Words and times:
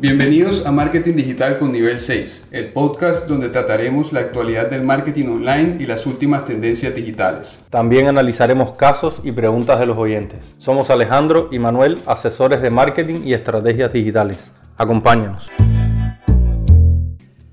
Bienvenidos 0.00 0.64
a 0.64 0.70
Marketing 0.70 1.16
Digital 1.16 1.58
con 1.58 1.72
Nivel 1.72 1.98
6, 1.98 2.50
el 2.52 2.66
podcast 2.66 3.26
donde 3.26 3.48
trataremos 3.48 4.12
la 4.12 4.20
actualidad 4.20 4.70
del 4.70 4.84
marketing 4.84 5.26
online 5.26 5.76
y 5.80 5.86
las 5.86 6.06
últimas 6.06 6.46
tendencias 6.46 6.94
digitales. 6.94 7.66
También 7.68 8.06
analizaremos 8.06 8.76
casos 8.76 9.20
y 9.24 9.32
preguntas 9.32 9.80
de 9.80 9.86
los 9.86 9.98
oyentes. 9.98 10.38
Somos 10.58 10.88
Alejandro 10.90 11.48
y 11.50 11.58
Manuel, 11.58 11.96
asesores 12.06 12.62
de 12.62 12.70
marketing 12.70 13.22
y 13.24 13.34
estrategias 13.34 13.92
digitales. 13.92 14.38
Acompáñanos. 14.76 15.48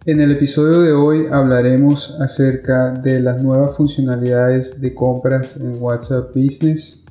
En 0.05 0.21
el 0.21 0.32
episodio 0.34 0.82
de 0.82 0.93
hoy 0.93 1.25
hablaremos 1.32 2.16
acerca 2.21 2.91
de 2.91 3.21
las 3.21 3.41
nuevas 3.41 3.75
funcionalidades 3.75 4.80
de 4.80 4.93
compras 4.93 5.57
en 5.57 5.82
WhatsApp 5.82 6.27
Business, 6.36 7.04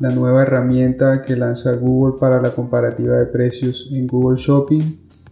la 0.00 0.10
nueva 0.10 0.42
herramienta 0.42 1.22
que 1.22 1.36
lanza 1.36 1.74
Google 1.74 2.16
para 2.20 2.40
la 2.40 2.50
comparativa 2.50 3.16
de 3.16 3.26
precios 3.26 3.88
en 3.92 4.06
Google 4.06 4.38
Shopping 4.38 4.82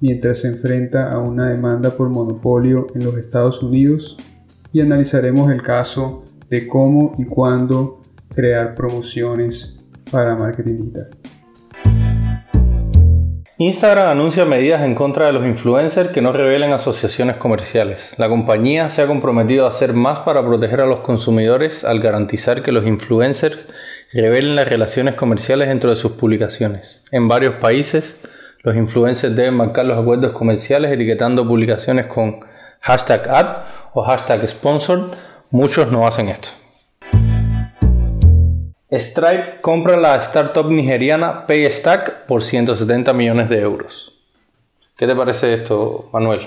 mientras 0.00 0.40
se 0.40 0.48
enfrenta 0.48 1.12
a 1.12 1.18
una 1.18 1.50
demanda 1.50 1.90
por 1.90 2.08
monopolio 2.08 2.86
en 2.94 3.04
los 3.04 3.16
Estados 3.16 3.62
Unidos 3.62 4.16
y 4.72 4.80
analizaremos 4.80 5.50
el 5.50 5.62
caso 5.62 6.24
de 6.48 6.66
cómo 6.66 7.12
y 7.18 7.26
cuándo 7.26 8.00
crear 8.34 8.74
promociones 8.74 9.78
para 10.10 10.34
marketing 10.34 10.78
digital. 10.78 11.08
Instagram 13.56 14.08
anuncia 14.08 14.44
medidas 14.44 14.82
en 14.82 14.96
contra 14.96 15.26
de 15.26 15.32
los 15.32 15.46
influencers 15.46 16.10
que 16.10 16.20
no 16.20 16.32
revelen 16.32 16.72
asociaciones 16.72 17.36
comerciales. 17.36 18.12
La 18.18 18.28
compañía 18.28 18.88
se 18.88 19.00
ha 19.00 19.06
comprometido 19.06 19.64
a 19.64 19.68
hacer 19.68 19.92
más 19.92 20.18
para 20.20 20.44
proteger 20.44 20.80
a 20.80 20.86
los 20.86 21.00
consumidores 21.00 21.84
al 21.84 22.00
garantizar 22.00 22.64
que 22.64 22.72
los 22.72 22.84
influencers 22.84 23.58
revelen 24.20 24.54
las 24.54 24.68
relaciones 24.68 25.16
comerciales 25.16 25.68
dentro 25.68 25.90
de 25.90 25.96
sus 25.96 26.12
publicaciones. 26.12 27.02
En 27.10 27.26
varios 27.26 27.54
países, 27.54 28.16
los 28.62 28.76
influencers 28.76 29.34
deben 29.34 29.54
marcar 29.54 29.84
los 29.86 29.98
acuerdos 29.98 30.32
comerciales 30.32 30.92
etiquetando 30.92 31.46
publicaciones 31.46 32.06
con 32.06 32.40
hashtag 32.80 33.28
ad 33.28 33.56
o 33.92 34.04
hashtag 34.04 34.48
sponsored. 34.48 35.16
Muchos 35.50 35.90
no 35.90 36.06
hacen 36.06 36.28
esto. 36.28 36.50
Stripe 38.90 39.60
compra 39.60 39.96
la 39.96 40.14
startup 40.16 40.70
nigeriana 40.70 41.46
Paystack 41.46 42.26
por 42.26 42.44
170 42.44 43.12
millones 43.12 43.48
de 43.48 43.60
euros. 43.60 44.12
¿Qué 44.96 45.08
te 45.08 45.16
parece 45.16 45.54
esto, 45.54 46.08
Manuel? 46.12 46.46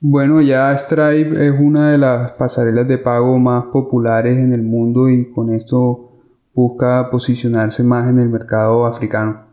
Bueno, 0.00 0.40
ya 0.40 0.76
Stripe 0.78 1.46
es 1.46 1.54
una 1.58 1.92
de 1.92 1.98
las 1.98 2.32
pasarelas 2.32 2.88
de 2.88 2.96
pago 2.96 3.38
más 3.38 3.66
populares 3.66 4.32
en 4.38 4.54
el 4.54 4.62
mundo 4.62 5.10
y 5.10 5.30
con 5.32 5.54
esto 5.54 6.15
busca 6.56 7.08
posicionarse 7.10 7.84
más 7.84 8.08
en 8.08 8.18
el 8.18 8.28
mercado 8.28 8.86
africano. 8.86 9.46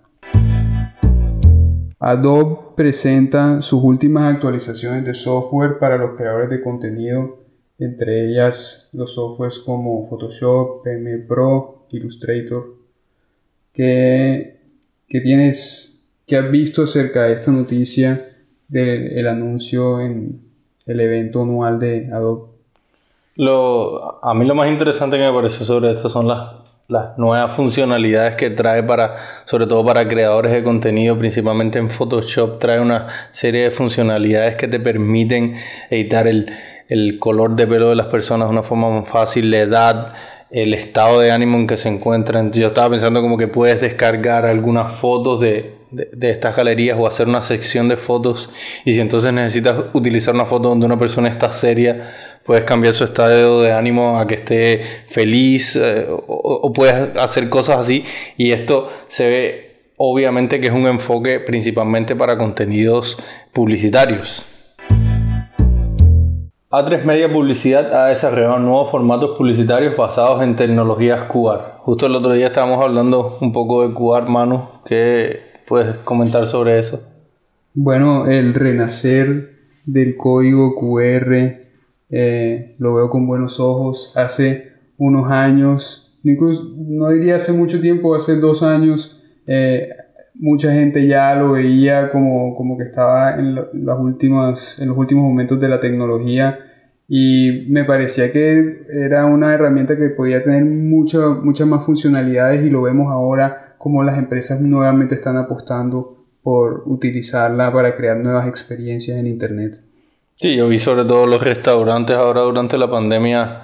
Adobe 1.99 2.73
presenta 2.75 3.61
sus 3.61 3.83
últimas 3.83 4.33
actualizaciones 4.33 5.05
de 5.05 5.13
software 5.13 5.77
para 5.77 5.97
los 5.97 6.17
creadores 6.17 6.49
de 6.49 6.63
contenido 6.63 7.43
entre 7.79 8.29
ellas 8.29 8.89
los 8.93 9.13
softwares 9.13 9.59
como 9.59 10.07
Photoshop, 10.09 10.83
Premiere 10.83 11.23
Pro, 11.23 11.85
Illustrator. 11.89 12.75
¿Qué, 13.73 14.59
tienes, 15.07 16.07
qué 16.25 16.37
has 16.37 16.51
visto 16.51 16.83
acerca 16.83 17.23
de 17.23 17.33
esta 17.33 17.51
noticia 17.51 18.25
del 18.67 19.27
anuncio 19.27 19.99
en 20.01 20.41
el 20.85 20.99
evento 20.99 21.41
anual 21.41 21.79
de 21.79 22.09
Adobe? 22.11 22.53
Lo, 23.35 24.23
a 24.23 24.33
mí 24.35 24.45
lo 24.45 24.53
más 24.53 24.69
interesante 24.69 25.17
que 25.17 25.23
me 25.23 25.33
pareció 25.33 25.65
sobre 25.65 25.93
esto 25.93 26.07
son 26.07 26.27
las, 26.27 26.62
las 26.87 27.17
nuevas 27.17 27.55
funcionalidades 27.55 28.35
que 28.35 28.49
trae 28.49 28.83
para, 28.83 29.15
sobre 29.45 29.67
todo 29.67 29.85
para 29.85 30.07
creadores 30.07 30.51
de 30.51 30.63
contenido, 30.63 31.17
principalmente 31.17 31.79
en 31.79 31.89
Photoshop, 31.89 32.59
trae 32.59 32.79
una 32.79 33.07
serie 33.31 33.63
de 33.63 33.71
funcionalidades 33.71 34.55
que 34.55 34.67
te 34.67 34.79
permiten 34.79 35.55
editar 35.89 36.27
el, 36.27 36.53
el 36.89 37.19
color 37.19 37.55
de 37.55 37.67
pelo 37.67 37.89
de 37.89 37.95
las 37.95 38.07
personas 38.07 38.49
de 38.49 38.51
una 38.51 38.63
forma 38.63 38.89
más 38.89 39.09
fácil, 39.09 39.49
la 39.49 39.59
edad, 39.59 40.13
el 40.51 40.73
estado 40.73 41.19
de 41.19 41.31
ánimo 41.31 41.57
en 41.57 41.67
que 41.67 41.77
se 41.77 41.89
encuentran. 41.89 42.51
Yo 42.51 42.67
estaba 42.67 42.91
pensando 42.91 43.21
como 43.21 43.37
que 43.37 43.47
puedes 43.47 43.81
descargar 43.81 44.45
algunas 44.45 44.93
fotos 44.95 45.39
de, 45.39 45.75
de, 45.93 46.29
estas 46.29 46.55
galerías 46.55 46.97
o 46.99 47.07
hacer 47.07 47.27
una 47.27 47.41
sección 47.41 47.87
de 47.87 47.97
fotos 47.97 48.49
y 48.85 48.93
si 48.93 48.99
entonces 48.99 49.31
necesitas 49.33 49.85
utilizar 49.93 50.33
una 50.33 50.45
foto 50.45 50.69
donde 50.69 50.85
una 50.85 50.99
persona 50.99 51.29
está 51.29 51.51
seria, 51.51 52.22
puedes 52.45 52.63
cambiar 52.65 52.93
su 52.93 53.03
estado 53.03 53.61
de 53.61 53.71
ánimo 53.71 54.19
a 54.19 54.27
que 54.27 54.35
esté 54.35 54.81
feliz 55.09 55.75
eh, 55.75 56.07
o, 56.09 56.19
o 56.27 56.73
puedes 56.73 57.15
hacer 57.17 57.49
cosas 57.49 57.77
así 57.77 58.05
y 58.37 58.51
esto 58.51 58.89
se 59.07 59.29
ve 59.29 59.73
obviamente 59.97 60.59
que 60.59 60.67
es 60.67 60.73
un 60.73 60.87
enfoque 60.87 61.39
principalmente 61.39 62.15
para 62.15 62.37
contenidos 62.37 63.17
publicitarios. 63.53 64.45
A3 66.73 67.03
Media 67.03 67.31
Publicidad 67.31 67.93
ha 67.93 68.07
desarrollado 68.07 68.57
nuevos 68.57 68.89
formatos 68.89 69.37
publicitarios 69.37 69.95
basados 69.95 70.41
en 70.41 70.55
tecnologías 70.55 71.31
QR. 71.31 71.77
Justo 71.81 72.07
el 72.07 72.15
otro 72.15 72.31
día 72.31 72.47
estábamos 72.47 72.83
hablando 72.83 73.37
un 73.41 73.53
poco 73.53 73.87
de 73.87 73.93
QR, 73.93 74.27
Manu. 74.27 74.69
¿Qué 74.83 75.39
puedes 75.67 75.97
comentar 75.97 76.47
sobre 76.47 76.79
eso? 76.79 76.99
Bueno, 77.75 78.25
el 78.25 78.55
renacer 78.55 79.51
del 79.85 80.17
código 80.17 80.73
QR 80.73 81.62
eh, 82.15 82.75
lo 82.77 82.93
veo 82.93 83.09
con 83.09 83.25
buenos 83.25 83.59
ojos. 83.59 84.13
Hace 84.15 84.71
unos 84.97 85.31
años, 85.31 86.15
incluso 86.23 86.63
no 86.77 87.09
diría 87.09 87.37
hace 87.37 87.53
mucho 87.53 87.81
tiempo, 87.81 88.13
hace 88.13 88.35
dos 88.35 88.61
años, 88.61 89.19
eh, 89.47 89.89
mucha 90.35 90.71
gente 90.73 91.07
ya 91.07 91.33
lo 91.33 91.53
veía 91.53 92.11
como, 92.11 92.55
como 92.55 92.77
que 92.77 92.83
estaba 92.83 93.39
en, 93.39 93.55
las 93.55 93.99
últimas, 93.99 94.77
en 94.79 94.89
los 94.89 94.97
últimos 94.97 95.23
momentos 95.23 95.59
de 95.59 95.67
la 95.67 95.79
tecnología 95.79 96.59
y 97.07 97.65
me 97.69 97.83
parecía 97.83 98.31
que 98.31 98.85
era 98.91 99.25
una 99.25 99.53
herramienta 99.53 99.97
que 99.97 100.09
podía 100.09 100.43
tener 100.43 100.65
muchas 100.65 101.67
más 101.67 101.83
funcionalidades 101.83 102.63
y 102.63 102.69
lo 102.69 102.83
vemos 102.83 103.11
ahora 103.11 103.75
como 103.79 104.03
las 104.03 104.19
empresas 104.19 104.61
nuevamente 104.61 105.15
están 105.15 105.37
apostando 105.37 106.25
por 106.43 106.83
utilizarla 106.85 107.73
para 107.73 107.95
crear 107.95 108.17
nuevas 108.17 108.47
experiencias 108.47 109.17
en 109.17 109.25
Internet. 109.25 109.92
Sí, 110.35 110.55
yo 110.55 110.67
vi 110.67 110.79
sobre 110.79 111.05
todo 111.05 111.27
los 111.27 111.43
restaurantes 111.43 112.17
ahora 112.17 112.41
durante 112.41 112.77
la 112.77 112.89
pandemia, 112.89 113.61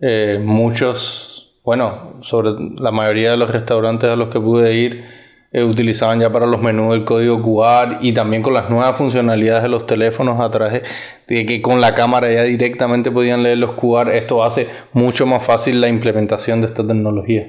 eh, 0.00 0.40
muchos, 0.44 1.54
bueno, 1.64 2.18
sobre 2.22 2.50
la 2.76 2.90
mayoría 2.90 3.30
de 3.30 3.36
los 3.36 3.50
restaurantes 3.50 4.10
a 4.10 4.16
los 4.16 4.28
que 4.28 4.40
pude 4.40 4.74
ir, 4.74 5.04
eh, 5.52 5.62
utilizaban 5.62 6.20
ya 6.20 6.30
para 6.30 6.46
los 6.46 6.60
menús 6.60 6.94
el 6.94 7.04
código 7.04 7.40
QR 7.40 7.98
y 8.00 8.12
también 8.12 8.42
con 8.42 8.52
las 8.52 8.68
nuevas 8.68 8.96
funcionalidades 8.98 9.62
de 9.62 9.68
los 9.68 9.86
teléfonos 9.86 10.40
a 10.40 10.50
través 10.50 10.82
de 11.28 11.46
que 11.46 11.62
con 11.62 11.80
la 11.80 11.94
cámara 11.94 12.30
ya 12.32 12.42
directamente 12.42 13.10
podían 13.12 13.42
leer 13.44 13.58
los 13.58 13.72
QR. 13.74 14.10
Esto 14.10 14.42
hace 14.42 14.66
mucho 14.92 15.24
más 15.24 15.44
fácil 15.44 15.80
la 15.80 15.88
implementación 15.88 16.60
de 16.60 16.66
esta 16.66 16.86
tecnología. 16.86 17.46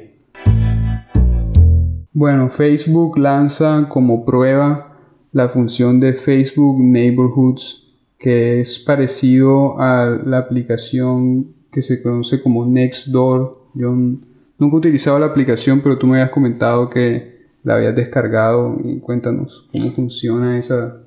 Bueno, 2.13 2.49
Facebook 2.49 3.17
lanza 3.17 3.87
como 3.89 4.23
prueba 4.25 4.95
la 5.31 5.49
función 5.49 5.99
de 5.99 6.13
Facebook 6.13 6.79
Neighborhoods 6.79 7.88
que 8.19 8.59
es 8.59 8.77
parecido 8.79 9.79
a 9.79 10.05
la 10.25 10.39
aplicación 10.39 11.53
que 11.71 11.81
se 11.81 12.03
conoce 12.03 12.41
como 12.41 12.65
Nextdoor. 12.65 13.57
Yo 13.73 13.91
nunca 13.91 14.75
he 14.75 14.79
utilizado 14.79 15.17
la 15.17 15.27
aplicación, 15.27 15.79
pero 15.79 15.97
tú 15.97 16.05
me 16.05 16.17
habías 16.17 16.31
comentado 16.31 16.89
que 16.89 17.39
la 17.63 17.75
habías 17.75 17.95
descargado 17.95 18.77
y 18.83 18.99
cuéntanos 18.99 19.67
cómo 19.71 19.91
funciona 19.91 20.57
esa, 20.57 20.97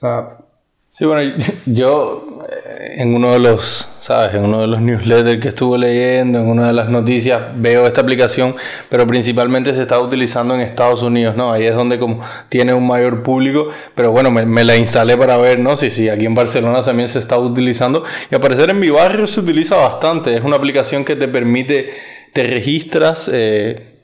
app. 0.00 0.40
Sí, 0.92 1.04
bueno, 1.04 1.36
yo 1.66 2.27
en 2.96 3.14
uno 3.14 3.32
de 3.32 3.38
los, 3.38 3.88
¿sabes? 4.00 4.34
En 4.34 4.44
uno 4.44 4.60
de 4.60 4.66
los 4.66 4.80
newsletters 4.80 5.40
que 5.40 5.48
estuve 5.48 5.78
leyendo, 5.78 6.38
en 6.38 6.48
una 6.48 6.68
de 6.68 6.72
las 6.72 6.88
noticias, 6.88 7.40
veo 7.56 7.86
esta 7.86 8.00
aplicación, 8.00 8.56
pero 8.88 9.06
principalmente 9.06 9.74
se 9.74 9.82
está 9.82 10.00
utilizando 10.00 10.54
en 10.54 10.62
Estados 10.62 11.02
Unidos, 11.02 11.36
¿no? 11.36 11.52
Ahí 11.52 11.64
es 11.66 11.74
donde 11.74 11.98
como 11.98 12.22
tiene 12.48 12.72
un 12.72 12.86
mayor 12.86 13.22
público, 13.22 13.70
pero 13.94 14.10
bueno, 14.10 14.30
me, 14.30 14.64
la 14.64 14.76
instalé 14.76 15.16
para 15.16 15.36
ver, 15.36 15.58
¿no? 15.58 15.76
Si, 15.76 15.90
sí, 15.90 16.08
aquí 16.08 16.26
en 16.26 16.34
Barcelona 16.34 16.82
también 16.82 17.08
se 17.08 17.18
está 17.18 17.38
utilizando 17.38 18.04
y 18.30 18.34
al 18.34 18.40
parecer 18.40 18.70
en 18.70 18.80
mi 18.80 18.90
barrio 18.90 19.26
se 19.26 19.40
utiliza 19.40 19.76
bastante. 19.76 20.34
Es 20.34 20.42
una 20.42 20.56
aplicación 20.56 21.04
que 21.04 21.16
te 21.16 21.28
permite, 21.28 21.90
te 22.32 22.44
registras, 22.44 23.30
eh, 23.32 23.97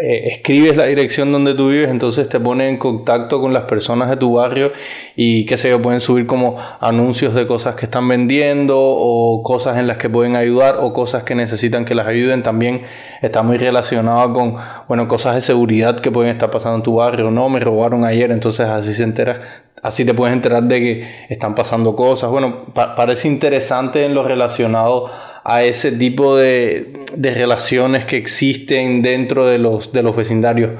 eh, 0.00 0.32
escribes 0.32 0.74
la 0.74 0.86
dirección 0.86 1.32
donde 1.32 1.54
tú 1.54 1.68
vives, 1.68 1.88
entonces 1.88 2.26
te 2.26 2.40
pone 2.40 2.66
en 2.66 2.78
contacto 2.78 3.42
con 3.42 3.52
las 3.52 3.64
personas 3.64 4.08
de 4.08 4.16
tu 4.16 4.32
barrio 4.32 4.72
y 5.16 5.44
qué 5.44 5.58
sé 5.58 5.68
yo, 5.68 5.82
pueden 5.82 6.00
subir 6.00 6.26
como 6.26 6.56
anuncios 6.80 7.34
de 7.34 7.46
cosas 7.46 7.74
que 7.74 7.84
están 7.84 8.08
vendiendo 8.08 8.78
o 8.80 9.42
cosas 9.42 9.76
en 9.76 9.86
las 9.86 9.98
que 9.98 10.08
pueden 10.08 10.34
ayudar 10.34 10.76
o 10.80 10.94
cosas 10.94 11.24
que 11.24 11.34
necesitan 11.34 11.84
que 11.84 11.94
las 11.94 12.06
ayuden. 12.06 12.42
También 12.42 12.86
está 13.20 13.42
muy 13.42 13.58
relacionado 13.58 14.32
con, 14.32 14.56
bueno, 14.88 15.06
cosas 15.08 15.34
de 15.34 15.42
seguridad 15.42 16.00
que 16.00 16.10
pueden 16.10 16.32
estar 16.32 16.50
pasando 16.50 16.76
en 16.78 16.82
tu 16.84 16.94
barrio. 16.94 17.30
No, 17.30 17.50
me 17.50 17.60
robaron 17.60 18.06
ayer, 18.06 18.30
entonces 18.30 18.66
así 18.66 18.94
se 18.94 19.04
entera, 19.04 19.64
así 19.82 20.06
te 20.06 20.14
puedes 20.14 20.32
enterar 20.32 20.62
de 20.62 20.80
que 20.80 21.26
están 21.28 21.54
pasando 21.54 21.94
cosas. 21.94 22.30
Bueno, 22.30 22.64
parece 22.72 23.28
interesante 23.28 24.06
en 24.06 24.14
lo 24.14 24.24
relacionado 24.24 25.10
a 25.44 25.64
ese 25.64 25.92
tipo 25.92 26.36
de, 26.36 27.04
relaciones 27.16 28.04
que 28.04 28.16
existen 28.16 29.02
dentro 29.02 29.46
de 29.46 29.58
los, 29.58 29.92
de 29.92 30.02
los 30.02 30.16
vecindarios. 30.16 30.72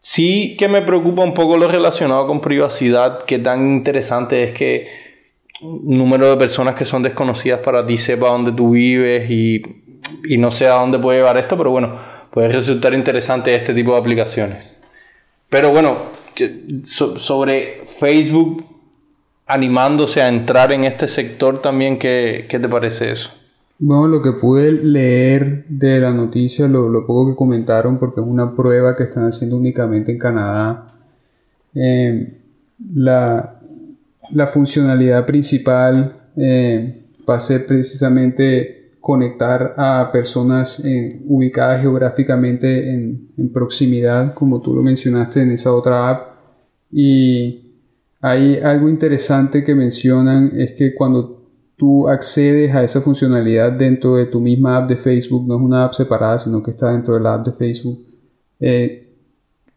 Sí 0.00 0.56
que 0.58 0.68
me 0.68 0.82
preocupa 0.82 1.22
un 1.22 1.34
poco 1.34 1.56
lo 1.56 1.68
relacionado 1.68 2.26
con 2.26 2.40
privacidad, 2.40 3.24
que 3.24 3.38
tan 3.38 3.76
interesante 3.76 4.44
es 4.44 4.52
que 4.52 4.88
un 5.60 5.98
número 5.98 6.30
de 6.30 6.36
personas 6.36 6.74
que 6.74 6.84
son 6.84 7.02
desconocidas 7.02 7.60
para 7.60 7.86
ti 7.86 7.96
sepa 7.96 8.28
dónde 8.28 8.52
tú 8.52 8.70
vives 8.70 9.30
y, 9.30 9.62
y 10.24 10.38
no 10.38 10.50
sé 10.50 10.66
a 10.66 10.74
dónde 10.74 10.98
puede 10.98 11.18
llevar 11.18 11.36
esto, 11.36 11.56
pero 11.56 11.70
bueno, 11.70 11.98
puede 12.30 12.48
resultar 12.48 12.94
interesante 12.94 13.54
este 13.54 13.74
tipo 13.74 13.92
de 13.92 13.98
aplicaciones. 13.98 14.80
Pero 15.50 15.70
bueno, 15.70 15.98
sobre 16.86 17.84
Facebook 17.98 18.64
animándose 19.46 20.22
a 20.22 20.28
entrar 20.28 20.72
en 20.72 20.84
este 20.84 21.08
sector 21.08 21.60
también, 21.60 21.98
¿qué, 21.98 22.46
qué 22.48 22.58
te 22.58 22.68
parece 22.68 23.10
eso? 23.10 23.39
Bueno, 23.82 24.08
lo 24.08 24.20
que 24.22 24.32
pude 24.32 24.72
leer 24.72 25.64
de 25.66 26.00
la 26.00 26.12
noticia, 26.12 26.68
lo, 26.68 26.90
lo, 26.90 27.06
poco 27.06 27.30
que 27.30 27.36
comentaron, 27.36 27.98
porque 27.98 28.20
es 28.20 28.26
una 28.26 28.54
prueba 28.54 28.94
que 28.94 29.04
están 29.04 29.24
haciendo 29.26 29.56
únicamente 29.56 30.12
en 30.12 30.18
Canadá, 30.18 30.92
eh, 31.74 32.40
la, 32.94 33.58
la, 34.32 34.46
funcionalidad 34.48 35.24
principal 35.24 36.14
eh, 36.36 37.04
va 37.26 37.36
a 37.36 37.40
ser 37.40 37.64
precisamente 37.64 38.96
conectar 39.00 39.74
a 39.78 40.10
personas 40.12 40.84
eh, 40.84 41.22
ubicadas 41.26 41.80
geográficamente 41.80 42.92
en, 42.92 43.30
en, 43.38 43.50
proximidad, 43.50 44.34
como 44.34 44.60
tú 44.60 44.74
lo 44.74 44.82
mencionaste 44.82 45.40
en 45.40 45.52
esa 45.52 45.72
otra 45.72 46.10
app. 46.10 46.34
Y 46.92 47.76
hay 48.20 48.58
algo 48.58 48.90
interesante 48.90 49.64
que 49.64 49.74
mencionan, 49.74 50.52
es 50.54 50.72
que 50.72 50.94
cuando 50.94 51.39
tú 51.80 52.10
accedes 52.10 52.74
a 52.74 52.84
esa 52.84 53.00
funcionalidad 53.00 53.72
dentro 53.72 54.16
de 54.16 54.26
tu 54.26 54.38
misma 54.38 54.76
app 54.76 54.90
de 54.90 54.96
Facebook, 54.98 55.48
no 55.48 55.54
es 55.54 55.62
una 55.62 55.84
app 55.84 55.94
separada, 55.94 56.38
sino 56.38 56.62
que 56.62 56.72
está 56.72 56.92
dentro 56.92 57.14
de 57.14 57.20
la 57.20 57.32
app 57.32 57.46
de 57.46 57.52
Facebook, 57.52 58.06
eh, 58.60 59.08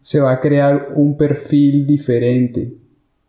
se 0.02 0.20
va 0.20 0.34
a 0.34 0.40
crear 0.42 0.90
un 0.96 1.16
perfil 1.16 1.88
diferente 1.88 2.74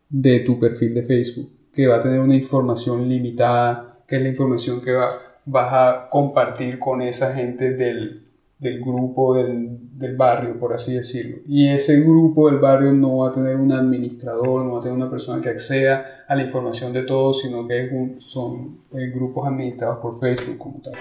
de 0.09 0.41
tu 0.41 0.59
perfil 0.59 0.93
de 0.93 1.05
Facebook, 1.05 1.49
que 1.73 1.87
va 1.87 1.99
a 1.99 2.03
tener 2.03 2.19
una 2.19 2.35
información 2.35 3.09
limitada, 3.09 4.01
que 4.09 4.17
es 4.17 4.23
la 4.23 4.29
información 4.31 4.81
que 4.81 4.91
va, 4.91 5.21
vas 5.45 5.69
a 5.73 6.09
compartir 6.11 6.81
con 6.81 7.01
esa 7.01 7.33
gente 7.33 7.75
del, 7.75 8.24
del 8.59 8.81
grupo 8.81 9.35
del, 9.35 9.99
del, 9.99 10.17
barrio, 10.17 10.59
por 10.59 10.73
así 10.73 10.95
decirlo. 10.95 11.39
Y 11.47 11.69
ese 11.69 12.01
grupo 12.01 12.49
del 12.51 12.59
barrio 12.61 12.93
no 12.93 13.19
va 13.19 13.29
a 13.29 13.33
tener 13.33 13.57
un 13.57 13.73
administrador, 13.73 14.65
no 14.65 14.73
va 14.73 14.79
a 14.79 14.83
tener 14.83 14.97
una 14.97 15.11
persona 15.11 15.43
que 15.43 15.51
acceda 15.51 16.25
a 16.27 16.35
la 16.35 16.43
información 16.43 16.93
de 16.93 17.03
todos, 17.03 17.43
sino 17.43 17.67
que 17.67 18.19
son 18.21 18.79
eh, 18.93 19.11
grupos 19.15 19.47
administrados 19.47 19.99
por 19.99 20.19
Facebook 20.19 20.59
como 20.59 20.81
tal. 20.81 20.95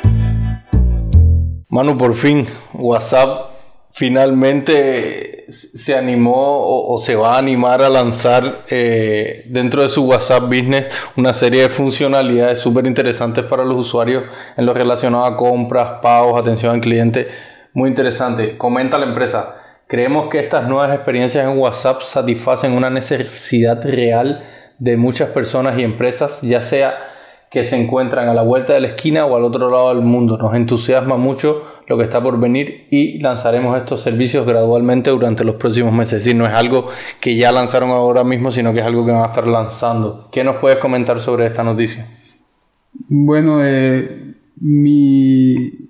Manu, 1.69 1.97
por 1.97 2.13
fin, 2.13 2.45
WhatsApp 2.73 3.49
finalmente 3.93 5.32
se 5.49 5.95
animó 5.95 6.91
o, 6.91 6.99
se 6.99 7.15
va 7.15 7.35
a 7.35 7.37
animar 7.37 7.81
a 7.81 7.89
lanzar 7.89 8.61
eh, 8.69 9.45
dentro 9.47 9.81
de 9.81 9.89
su 9.89 10.05
WhatsApp 10.05 10.43
Business 10.43 10.89
una 11.15 11.33
serie 11.33 11.63
de 11.63 11.69
funcionalidades 11.69 12.59
súper 12.59 12.85
interesantes 12.85 13.45
para 13.45 13.63
los 13.63 13.77
usuarios 13.77 14.23
en 14.57 14.65
lo 14.65 14.73
relacionado 14.73 15.25
a 15.25 15.37
compras, 15.37 15.99
pagos, 16.01 16.39
atención 16.39 16.75
al 16.75 16.81
cliente 16.81 17.27
muy 17.73 17.89
interesante. 17.89 18.57
Comenta 18.57 18.97
la 18.97 19.05
empresa. 19.05 19.55
Creemos 19.87 20.29
que 20.29 20.39
estas 20.39 20.67
nuevas 20.67 20.93
experiencias 20.93 21.45
en 21.45 21.57
WhatsApp 21.57 22.01
satisfacen 22.01 22.73
una 22.73 22.89
necesidad 22.89 23.83
real 23.83 24.43
de 24.79 24.97
muchas 24.97 25.29
personas 25.29 25.77
y 25.77 25.83
empresas, 25.83 26.41
ya 26.41 26.61
sea 26.61 27.12
que 27.53 27.63
se 27.65 27.79
encuentran 27.79 28.27
a 28.29 28.33
la 28.33 28.41
vuelta 28.41 28.73
de 28.73 28.79
la 28.79 28.87
esquina 28.87 29.27
o 29.27 29.35
al 29.35 29.43
otro 29.43 29.69
lado 29.69 29.89
del 29.89 30.03
mundo. 30.03 30.37
Nos 30.37 30.55
entusiasma 30.55 31.17
mucho 31.17 31.61
lo 31.85 31.99
que 31.99 32.05
está 32.05 32.21
por 32.21 32.39
venir 32.39 32.87
y 32.89 33.19
lanzaremos 33.19 33.77
estos 33.77 34.01
servicios 34.01 34.47
gradualmente 34.47 35.11
durante 35.11 35.43
los 35.43 35.57
próximos 35.57 35.93
meses. 35.93 36.13
Es 36.13 36.23
decir, 36.23 36.35
no 36.35 36.47
es 36.47 36.53
algo 36.53 36.87
que 37.19 37.35
ya 37.35 37.51
lanzaron 37.51 37.91
ahora 37.91 38.23
mismo, 38.23 38.49
sino 38.49 38.73
que 38.73 38.79
es 38.79 38.85
algo 38.85 39.05
que 39.05 39.11
van 39.11 39.21
a 39.21 39.27
estar 39.27 39.45
lanzando. 39.45 40.29
¿Qué 40.31 40.43
nos 40.43 40.55
puedes 40.55 40.79
comentar 40.79 41.19
sobre 41.19 41.45
esta 41.45 41.63
noticia? 41.63 42.07
Bueno, 43.07 43.59
eh, 43.63 44.33
mi 44.59 45.83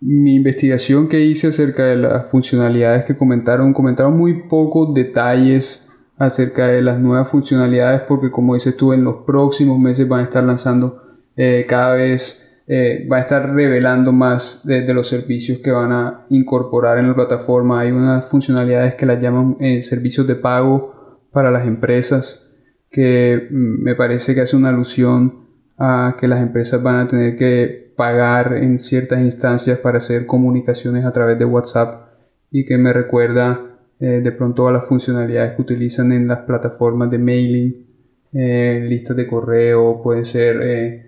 mi 0.00 0.36
investigación 0.36 1.08
que 1.08 1.20
hice 1.20 1.48
acerca 1.48 1.84
de 1.84 1.96
las 1.96 2.30
funcionalidades 2.30 3.04
que 3.04 3.16
comentaron, 3.16 3.74
comentaron 3.74 4.16
muy 4.16 4.44
pocos 4.44 4.94
detalles 4.94 5.87
acerca 6.18 6.66
de 6.66 6.82
las 6.82 6.98
nuevas 6.98 7.30
funcionalidades 7.30 8.02
porque 8.02 8.30
como 8.30 8.54
dices 8.54 8.76
tú, 8.76 8.92
en 8.92 9.04
los 9.04 9.24
próximos 9.24 9.78
meses 9.78 10.08
van 10.08 10.20
a 10.20 10.24
estar 10.24 10.42
lanzando 10.44 11.02
eh, 11.36 11.66
cada 11.68 11.94
vez, 11.94 12.62
eh, 12.66 13.06
va 13.10 13.18
a 13.18 13.20
estar 13.20 13.54
revelando 13.54 14.12
más 14.12 14.66
de, 14.66 14.92
los 14.92 15.08
servicios 15.08 15.58
que 15.58 15.70
van 15.70 15.92
a 15.92 16.26
incorporar 16.30 16.98
en 16.98 17.08
la 17.08 17.14
plataforma. 17.14 17.80
Hay 17.80 17.92
unas 17.92 18.24
funcionalidades 18.24 18.96
que 18.96 19.06
las 19.06 19.20
llaman 19.22 19.56
eh, 19.60 19.82
servicios 19.82 20.26
de 20.26 20.34
pago 20.34 21.20
para 21.32 21.50
las 21.50 21.66
empresas 21.66 22.44
que 22.90 23.48
mm, 23.50 23.82
me 23.82 23.94
parece 23.94 24.34
que 24.34 24.40
hace 24.40 24.56
una 24.56 24.70
alusión 24.70 25.46
a 25.78 26.16
que 26.18 26.26
las 26.26 26.42
empresas 26.42 26.82
van 26.82 26.96
a 26.96 27.06
tener 27.06 27.36
que 27.36 27.92
pagar 27.96 28.54
en 28.54 28.78
ciertas 28.78 29.20
instancias 29.20 29.78
para 29.78 29.98
hacer 29.98 30.26
comunicaciones 30.26 31.04
a 31.04 31.12
través 31.12 31.38
de 31.38 31.44
WhatsApp 31.44 32.08
y 32.50 32.64
que 32.64 32.78
me 32.78 32.92
recuerda 32.92 33.67
eh, 34.00 34.20
de 34.22 34.30
pronto 34.30 34.68
a 34.68 34.72
las 34.72 34.86
funcionalidades 34.86 35.56
que 35.56 35.62
utilizan 35.62 36.12
en 36.12 36.28
las 36.28 36.40
plataformas 36.40 37.10
de 37.10 37.18
mailing, 37.18 37.86
eh, 38.32 38.86
listas 38.88 39.16
de 39.16 39.26
correo, 39.26 40.00
puede 40.02 40.24
ser 40.24 40.60
eh, 40.62 41.06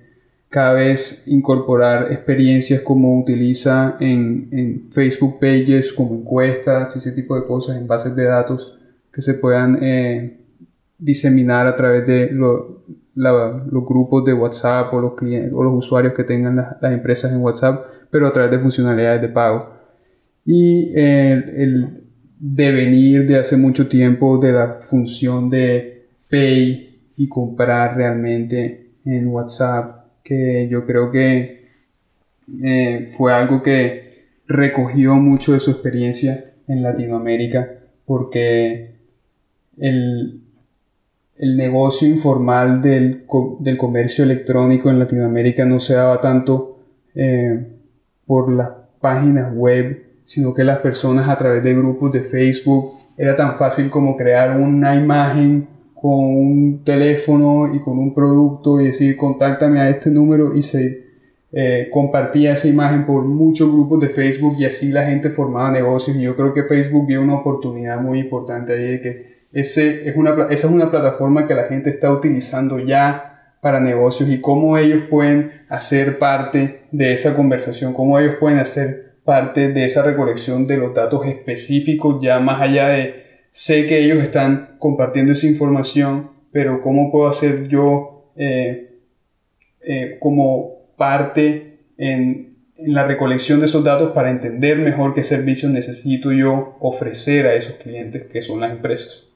cada 0.48 0.72
vez 0.72 1.28
incorporar 1.28 2.10
experiencias 2.10 2.80
como 2.80 3.20
utiliza 3.20 3.96
en, 4.00 4.48
en, 4.50 4.90
Facebook 4.90 5.38
Pages, 5.38 5.92
como 5.92 6.16
encuestas 6.16 6.96
ese 6.96 7.12
tipo 7.12 7.36
de 7.36 7.46
cosas 7.46 7.76
en 7.76 7.86
bases 7.86 8.16
de 8.16 8.24
datos 8.24 8.76
que 9.12 9.22
se 9.22 9.34
puedan 9.34 9.78
diseminar 10.98 11.68
a 11.68 11.76
través 11.76 12.04
de 12.06 12.30
lo, 12.32 12.82
los 13.14 13.86
grupos 13.86 14.24
de 14.24 14.32
WhatsApp 14.32 14.92
o 14.92 15.00
los, 15.00 15.14
clientes, 15.14 15.52
o 15.54 15.62
los 15.62 15.74
usuarios 15.74 16.14
que 16.14 16.24
tengan 16.24 16.56
las, 16.56 16.92
empresas 16.92 17.32
en 17.32 17.40
WhatsApp, 17.40 17.86
pero 18.10 18.26
a 18.26 18.32
través 18.32 18.50
de 18.50 18.58
funcionalidades 18.58 19.20
de 19.20 19.28
pago. 19.28 19.70
Y 20.44 20.92
el, 20.94 22.09
devenir 22.40 23.26
de 23.26 23.38
hace 23.38 23.56
mucho 23.56 23.86
tiempo 23.86 24.38
de 24.38 24.52
la 24.52 24.78
función 24.80 25.50
de 25.50 26.06
Pay 26.28 27.00
y 27.16 27.28
comprar 27.28 27.96
realmente 27.96 28.92
en 29.04 29.28
WhatsApp, 29.28 30.06
que 30.24 30.66
yo 30.70 30.86
creo 30.86 31.10
que 31.10 31.68
eh, 32.62 33.12
fue 33.16 33.32
algo 33.32 33.62
que 33.62 34.24
recogió 34.46 35.14
mucho 35.14 35.52
de 35.52 35.60
su 35.60 35.70
experiencia 35.70 36.52
en 36.66 36.82
Latinoamérica, 36.82 37.68
porque 38.06 38.94
el, 39.78 40.40
el 41.40 41.56
negocio 41.56 42.06
informal 42.06 42.82
del, 42.82 43.24
comercio 43.78 44.24
electrónico 44.24 44.90
en 44.90 44.98
Latinoamérica 44.98 45.64
no 45.64 45.80
se 45.80 45.94
daba 45.94 46.20
tanto 46.20 46.80
eh, 47.14 47.66
por 48.26 48.52
las 48.52 48.68
páginas 49.00 49.54
web, 49.54 50.09
sino 50.30 50.54
que 50.54 50.62
las 50.62 50.78
personas 50.78 51.28
a 51.28 51.36
través 51.36 51.60
de 51.64 51.74
grupos 51.74 52.12
de 52.12 52.20
Facebook 52.20 52.92
era 53.16 53.34
tan 53.34 53.56
fácil 53.58 53.90
como 53.90 54.16
crear 54.16 54.56
una 54.56 54.94
imagen 54.94 55.66
con 55.92 56.12
un 56.12 56.84
teléfono 56.84 57.74
y 57.74 57.80
con 57.80 57.98
un 57.98 58.14
producto 58.14 58.80
y 58.80 58.84
decir 58.84 59.16
contáctame 59.16 59.80
a 59.80 59.90
este 59.90 60.08
número 60.08 60.54
y 60.54 60.62
se 60.62 61.04
eh, 61.50 61.88
compartía 61.92 62.52
esa 62.52 62.68
imagen 62.68 63.06
por 63.06 63.24
muchos 63.24 63.72
grupos 63.72 63.98
de 63.98 64.10
Facebook 64.10 64.54
y 64.56 64.66
así 64.66 64.92
la 64.92 65.04
gente 65.04 65.30
formaba 65.30 65.72
negocios. 65.72 66.16
Y 66.16 66.20
yo 66.20 66.36
creo 66.36 66.54
que 66.54 66.62
Facebook 66.62 67.08
vio 67.08 67.22
una 67.22 67.34
oportunidad 67.34 68.00
muy 68.00 68.20
importante 68.20 68.72
ahí 68.72 68.86
de 68.86 69.00
que 69.00 69.40
ese 69.52 70.08
es 70.08 70.16
una, 70.16 70.46
esa 70.48 70.68
es 70.68 70.72
una 70.72 70.92
plataforma 70.92 71.48
que 71.48 71.56
la 71.56 71.64
gente 71.64 71.90
está 71.90 72.12
utilizando 72.12 72.78
ya 72.78 73.56
para 73.60 73.80
negocios 73.80 74.30
y 74.30 74.40
cómo 74.40 74.78
ellos 74.78 75.02
pueden 75.10 75.50
hacer 75.68 76.20
parte 76.20 76.82
de 76.92 77.14
esa 77.14 77.34
conversación, 77.34 77.92
cómo 77.92 78.16
ellos 78.16 78.36
pueden 78.38 78.60
hacer 78.60 79.09
parte 79.24 79.68
de 79.68 79.84
esa 79.84 80.02
recolección 80.02 80.66
de 80.66 80.76
los 80.76 80.94
datos 80.94 81.26
específicos, 81.26 82.20
ya 82.22 82.40
más 82.40 82.60
allá 82.60 82.88
de 82.88 83.20
sé 83.50 83.86
que 83.86 83.98
ellos 84.04 84.22
están 84.22 84.76
compartiendo 84.78 85.32
esa 85.32 85.46
información, 85.46 86.30
pero 86.52 86.82
cómo 86.82 87.10
puedo 87.10 87.28
hacer 87.28 87.68
yo 87.68 88.32
eh, 88.36 88.98
eh, 89.82 90.18
como 90.20 90.94
parte 90.96 91.78
en, 91.96 92.56
en 92.76 92.94
la 92.94 93.06
recolección 93.06 93.60
de 93.60 93.66
esos 93.66 93.84
datos 93.84 94.12
para 94.12 94.30
entender 94.30 94.78
mejor 94.78 95.14
qué 95.14 95.22
servicios 95.22 95.70
necesito 95.70 96.32
yo 96.32 96.76
ofrecer 96.80 97.46
a 97.46 97.54
esos 97.54 97.76
clientes 97.76 98.26
que 98.26 98.42
son 98.42 98.60
las 98.60 98.72
empresas. 98.72 99.29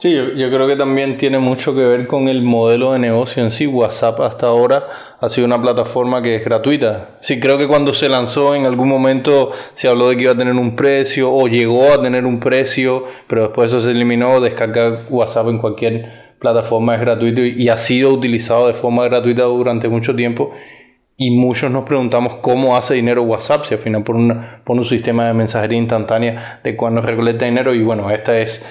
Sí, 0.00 0.14
yo, 0.14 0.48
creo 0.48 0.66
que 0.66 0.76
también 0.76 1.18
tiene 1.18 1.38
mucho 1.38 1.74
que 1.74 1.82
ver 1.82 2.06
con 2.06 2.28
el 2.28 2.40
modelo 2.42 2.94
de 2.94 2.98
negocio 2.98 3.42
en 3.42 3.50
sí. 3.50 3.66
WhatsApp 3.66 4.18
hasta 4.20 4.46
ahora 4.46 4.86
ha 5.20 5.28
sido 5.28 5.46
una 5.46 5.60
plataforma 5.60 6.22
que 6.22 6.36
es 6.36 6.42
gratuita. 6.42 7.18
Sí, 7.20 7.38
creo 7.38 7.58
que 7.58 7.68
cuando 7.68 7.92
se 7.92 8.08
lanzó 8.08 8.54
en 8.54 8.64
algún 8.64 8.88
momento 8.88 9.50
se 9.74 9.88
habló 9.88 10.08
de 10.08 10.16
que 10.16 10.22
iba 10.22 10.32
a 10.32 10.38
tener 10.38 10.54
un 10.54 10.74
precio 10.74 11.30
o 11.30 11.48
llegó 11.48 11.92
a 11.92 12.00
tener 12.00 12.24
un 12.24 12.40
precio, 12.40 13.04
pero 13.26 13.42
después 13.42 13.70
eso 13.70 13.82
se 13.82 13.90
eliminó. 13.90 14.40
Descargar 14.40 15.04
WhatsApp 15.10 15.48
en 15.48 15.58
cualquier 15.58 16.34
plataforma 16.38 16.94
es 16.94 17.02
gratuito 17.02 17.42
y, 17.42 17.62
y 17.62 17.68
ha 17.68 17.76
sido 17.76 18.10
utilizado 18.10 18.68
de 18.68 18.72
forma 18.72 19.04
gratuita 19.04 19.42
durante 19.42 19.90
mucho 19.90 20.16
tiempo. 20.16 20.50
y 21.18 21.30
muchos 21.32 21.70
nos 21.70 21.84
preguntamos 21.84 22.36
cómo 22.36 22.74
hace 22.74 22.94
dinero 22.94 23.22
WhatsApp, 23.24 23.64
si 23.64 23.74
al 23.74 23.80
final 23.80 24.02
por, 24.02 24.16
una, 24.16 24.62
por 24.64 24.78
un 24.78 24.86
sistema 24.86 25.26
de 25.26 25.34
mensajería 25.34 25.76
instantánea 25.76 26.60
de 26.64 26.74
cuando 26.74 27.02
recolecta 27.02 27.44
dinero. 27.44 27.74
Y 27.74 27.82
bueno, 27.82 28.10
esta 28.10 28.38
es 28.38 28.64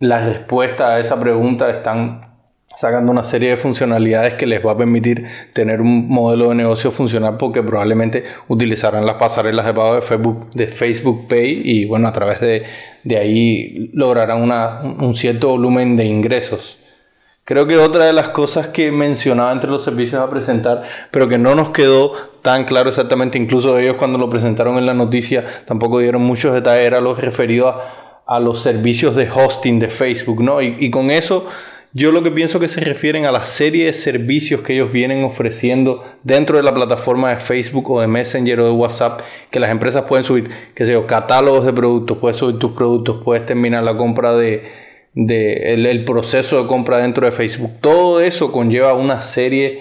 la 0.00 0.20
respuesta 0.20 0.94
a 0.94 1.00
esa 1.00 1.18
pregunta. 1.18 1.70
Están 1.70 2.28
sacando 2.76 3.10
una 3.10 3.24
serie 3.24 3.50
de 3.50 3.56
funcionalidades 3.56 4.34
que 4.34 4.46
les 4.46 4.64
va 4.64 4.72
a 4.72 4.76
permitir 4.76 5.26
tener 5.52 5.80
un 5.80 6.08
modelo 6.08 6.50
de 6.50 6.54
negocio 6.54 6.92
funcional 6.92 7.36
porque 7.36 7.62
probablemente 7.62 8.24
utilizarán 8.46 9.04
las 9.04 9.16
pasarelas 9.16 9.66
de 9.66 9.74
pago 9.74 9.96
de 9.96 10.02
Facebook, 10.02 10.50
de 10.52 10.68
Facebook 10.68 11.26
Pay 11.28 11.62
y 11.64 11.84
bueno, 11.86 12.06
a 12.06 12.12
través 12.12 12.40
de, 12.40 12.64
de 13.02 13.16
ahí 13.16 13.90
lograrán 13.94 14.42
una, 14.42 14.80
un 14.82 15.14
cierto 15.16 15.48
volumen 15.48 15.96
de 15.96 16.04
ingresos. 16.04 16.78
Creo 17.44 17.66
que 17.66 17.78
otra 17.78 18.04
de 18.04 18.12
las 18.12 18.28
cosas 18.28 18.68
que 18.68 18.92
mencionaba 18.92 19.50
entre 19.52 19.70
los 19.70 19.82
servicios 19.82 20.20
a 20.20 20.28
presentar, 20.28 20.82
pero 21.10 21.28
que 21.28 21.38
no 21.38 21.54
nos 21.54 21.70
quedó 21.70 22.12
tan 22.42 22.64
claro 22.64 22.90
exactamente, 22.90 23.38
incluso 23.38 23.78
ellos 23.78 23.96
cuando 23.96 24.18
lo 24.18 24.28
presentaron 24.28 24.76
en 24.76 24.84
la 24.84 24.92
noticia 24.92 25.46
tampoco 25.66 25.98
dieron 25.98 26.22
muchos 26.22 26.52
detalles, 26.52 26.86
era 26.86 27.00
lo 27.00 27.14
referido 27.14 27.68
a, 27.68 28.07
los 28.40 28.62
servicios 28.62 29.16
de 29.16 29.28
hosting 29.30 29.78
de 29.78 29.88
Facebook, 29.88 30.42
¿no? 30.42 30.60
Y, 30.60 30.90
con 30.90 31.10
eso 31.10 31.48
yo 31.94 32.12
lo 32.12 32.22
que 32.22 32.30
pienso 32.30 32.60
que 32.60 32.68
se 32.68 32.80
refieren 32.80 33.24
a 33.24 33.32
la 33.32 33.46
serie 33.46 33.86
de 33.86 33.94
servicios 33.94 34.60
que 34.60 34.74
ellos 34.74 34.92
vienen 34.92 35.24
ofreciendo 35.24 36.04
dentro 36.22 36.58
de 36.58 36.62
la 36.62 36.74
plataforma 36.74 37.30
de 37.30 37.36
Facebook 37.40 37.90
o 37.90 38.00
de 38.00 38.06
Messenger 38.06 38.60
o 38.60 38.66
de 38.66 38.72
WhatsApp, 38.72 39.22
que 39.50 39.58
las 39.58 39.70
empresas 39.70 40.04
pueden 40.04 40.24
subir, 40.24 40.50
sé 40.76 40.92
yo, 40.92 41.06
catálogos 41.06 41.64
de 41.64 41.72
productos, 41.72 42.18
puedes 42.18 42.36
subir 42.36 42.58
tus 42.58 42.72
productos, 42.72 43.22
puedes 43.24 43.46
terminar 43.46 43.82
la 43.82 43.96
compra 43.96 44.36
de 44.36 44.86
de 45.14 45.74
el, 45.74 46.04
proceso 46.04 46.62
de 46.62 46.68
compra 46.68 46.98
dentro 46.98 47.26
de 47.26 47.32
Facebook. 47.32 47.72
Todo 47.80 48.20
eso 48.20 48.52
conlleva 48.52 48.94
una 48.94 49.20
serie 49.20 49.80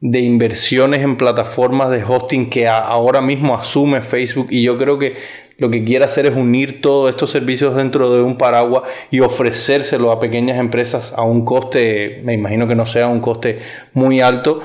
de 0.00 0.20
inversiones 0.20 1.02
en 1.02 1.16
plataformas 1.16 1.90
de 1.90 2.04
hosting 2.04 2.50
que 2.50 2.68
ahora 2.68 3.20
mismo 3.20 3.56
asume 3.56 4.02
Facebook 4.02 4.48
y 4.50 4.62
yo 4.62 4.78
creo 4.78 4.98
que 4.98 5.16
lo 5.58 5.70
que 5.70 5.84
quiere 5.84 6.04
hacer 6.04 6.26
es 6.26 6.36
unir 6.36 6.80
todos 6.80 7.10
estos 7.10 7.30
servicios 7.30 7.74
dentro 7.74 8.14
de 8.14 8.22
un 8.22 8.36
paraguas 8.36 8.84
y 9.10 9.20
ofrecérselo 9.20 10.10
a 10.12 10.20
pequeñas 10.20 10.58
empresas 10.58 11.12
a 11.16 11.22
un 11.22 11.44
coste, 11.44 12.20
me 12.24 12.34
imagino 12.34 12.68
que 12.68 12.74
no 12.74 12.86
sea 12.86 13.08
un 13.08 13.20
coste 13.20 13.60
muy 13.94 14.20
alto, 14.20 14.60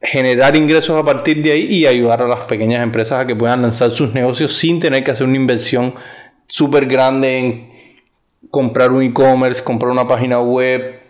generar 0.00 0.56
ingresos 0.56 0.98
a 1.00 1.04
partir 1.04 1.42
de 1.42 1.52
ahí 1.52 1.66
y 1.66 1.86
ayudar 1.86 2.22
a 2.22 2.28
las 2.28 2.40
pequeñas 2.40 2.82
empresas 2.82 3.20
a 3.20 3.26
que 3.26 3.36
puedan 3.36 3.62
lanzar 3.62 3.90
sus 3.90 4.14
negocios 4.14 4.54
sin 4.54 4.80
tener 4.80 5.04
que 5.04 5.10
hacer 5.10 5.26
una 5.26 5.36
inversión 5.36 5.94
súper 6.46 6.86
grande 6.86 7.38
en 7.38 7.70
comprar 8.50 8.92
un 8.92 9.02
e-commerce, 9.02 9.62
comprar 9.62 9.90
una 9.90 10.08
página 10.08 10.40
web, 10.40 11.00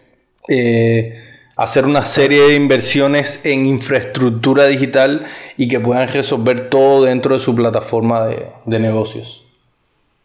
eh, 0.49 1.30
hacer 1.61 1.85
una 1.85 2.07
serie 2.07 2.41
de 2.41 2.57
inversiones 2.57 3.45
en 3.45 3.67
infraestructura 3.67 4.67
digital 4.67 5.27
y 5.59 5.69
que 5.69 5.79
puedan 5.79 6.09
resolver 6.09 6.71
todo 6.71 7.05
dentro 7.05 7.35
de 7.35 7.41
su 7.43 7.55
plataforma 7.55 8.27
de, 8.27 8.79
negocios. 8.79 9.45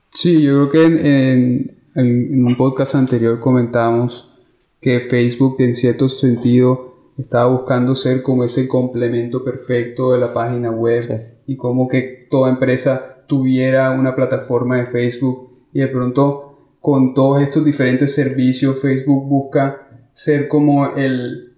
Sí, 0.08 0.42
yo 0.42 0.70
creo 0.70 0.72
que 0.72 1.34
en, 1.34 1.76
un 1.94 2.56
podcast 2.56 2.96
anterior 2.96 3.42
comentamos 3.42 4.32
que 4.80 5.02
Facebook 5.10 5.58
en 5.60 5.76
cierto 5.76 6.08
sentido 6.08 6.96
estaba 7.18 7.52
buscando 7.52 7.96
ser 7.96 8.22
como 8.22 8.46
ese 8.46 8.70
complemento 8.70 9.44
perfecto 9.44 10.14
de 10.14 10.20
la 10.20 10.34
página 10.34 10.72
web 10.72 11.34
y 11.48 11.58
como 11.58 11.90
que 11.90 12.28
toda 12.32 12.50
empresa 12.50 13.26
tuviera 13.28 13.92
una 13.92 14.16
plataforma 14.16 14.78
de 14.78 14.86
Facebook 14.86 15.50
y 15.74 15.82
de 15.82 15.88
pronto 15.90 16.78
con 16.80 17.14
todos 17.14 17.42
estos 17.42 17.66
diferentes 17.66 18.16
servicios, 18.16 18.80
Facebook 18.80 19.28
busca 19.28 19.85
ser 20.16 20.48
como 20.48 20.96
el, 20.96 21.52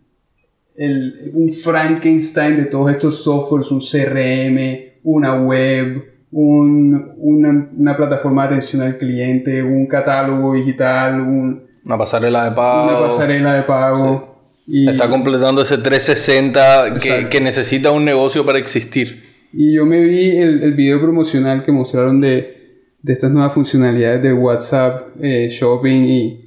el, 0.76 1.32
un 1.36 1.54
Frankenstein 1.54 2.58
de 2.58 2.66
todos 2.66 2.90
estos 2.90 3.24
softwares, 3.24 3.70
un 3.70 3.80
CRM, 3.80 4.98
una 5.04 5.36
web, 5.36 6.04
un, 6.32 7.14
una, 7.18 7.70
una, 7.78 7.96
plataforma 7.96 8.42
de 8.44 8.48
atención 8.48 8.82
al 8.82 8.98
cliente, 8.98 9.62
un 9.62 9.86
catálogo 9.86 10.56
digital, 10.56 11.22
un, 11.22 11.68
una 11.86 11.98
pasarela 12.00 12.50
de 12.50 12.56
pago. 12.56 12.90
Una 12.90 13.08
pasarela 13.08 13.54
de 13.54 13.62
pago. 13.62 14.50
Y, 14.66 14.90
Está 14.90 15.08
completando 15.08 15.62
ese 15.62 15.78
360 15.78 16.96
que, 16.96 17.30
que, 17.30 17.40
necesita 17.40 17.92
un 17.92 18.06
negocio 18.06 18.44
para 18.44 18.58
existir. 18.58 19.24
Y 19.54 19.76
yo 19.76 19.86
me 19.86 20.02
vi 20.02 20.36
el, 20.36 20.64
el 20.64 20.74
video 20.74 21.00
promocional 21.00 21.64
que 21.64 21.72
mostraron 21.72 22.20
de, 22.20 22.82
de 23.04 23.14
estas 23.14 23.30
nuevas 23.30 23.54
funcionalidades 23.54 24.24
de 24.24 24.34
WhatsApp 24.34 25.10
eh, 25.22 25.48
Shopping 25.52 26.06
y 26.06 26.47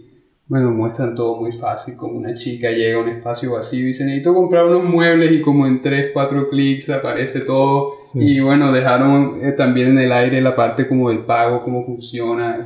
bueno, 0.50 0.72
muestran 0.72 1.14
todo 1.14 1.36
muy 1.36 1.52
fácil, 1.52 1.96
como 1.96 2.18
una 2.18 2.34
chica 2.34 2.70
llega 2.72 2.98
a 2.98 3.02
un 3.02 3.08
espacio 3.08 3.52
vacío 3.52 3.82
y 3.82 3.84
dice, 3.84 4.04
necesito 4.04 4.34
comprar 4.34 4.64
unos 4.64 4.82
muebles 4.82 5.30
y 5.30 5.40
como 5.40 5.64
en 5.64 5.80
3, 5.80 6.10
4 6.12 6.48
clics 6.50 6.90
aparece 6.90 7.42
todo. 7.42 7.94
Y 8.14 8.40
bueno, 8.40 8.72
dejaron 8.72 9.38
eh, 9.44 9.52
también 9.52 9.90
en 9.90 9.98
el 9.98 10.10
aire 10.10 10.40
la 10.40 10.56
parte 10.56 10.88
como 10.88 11.10
del 11.10 11.20
pago, 11.20 11.62
cómo 11.62 11.86
funciona. 11.86 12.58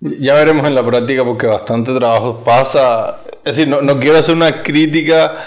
Ya 0.00 0.34
veremos 0.34 0.64
en 0.64 0.76
la 0.76 0.86
práctica 0.86 1.24
porque 1.24 1.48
bastante 1.48 1.92
trabajo 1.92 2.44
pasa. 2.44 3.16
Es 3.44 3.56
decir, 3.56 3.66
no, 3.66 3.82
no 3.82 3.98
quiero 3.98 4.18
hacer 4.18 4.36
una 4.36 4.62
crítica 4.62 5.38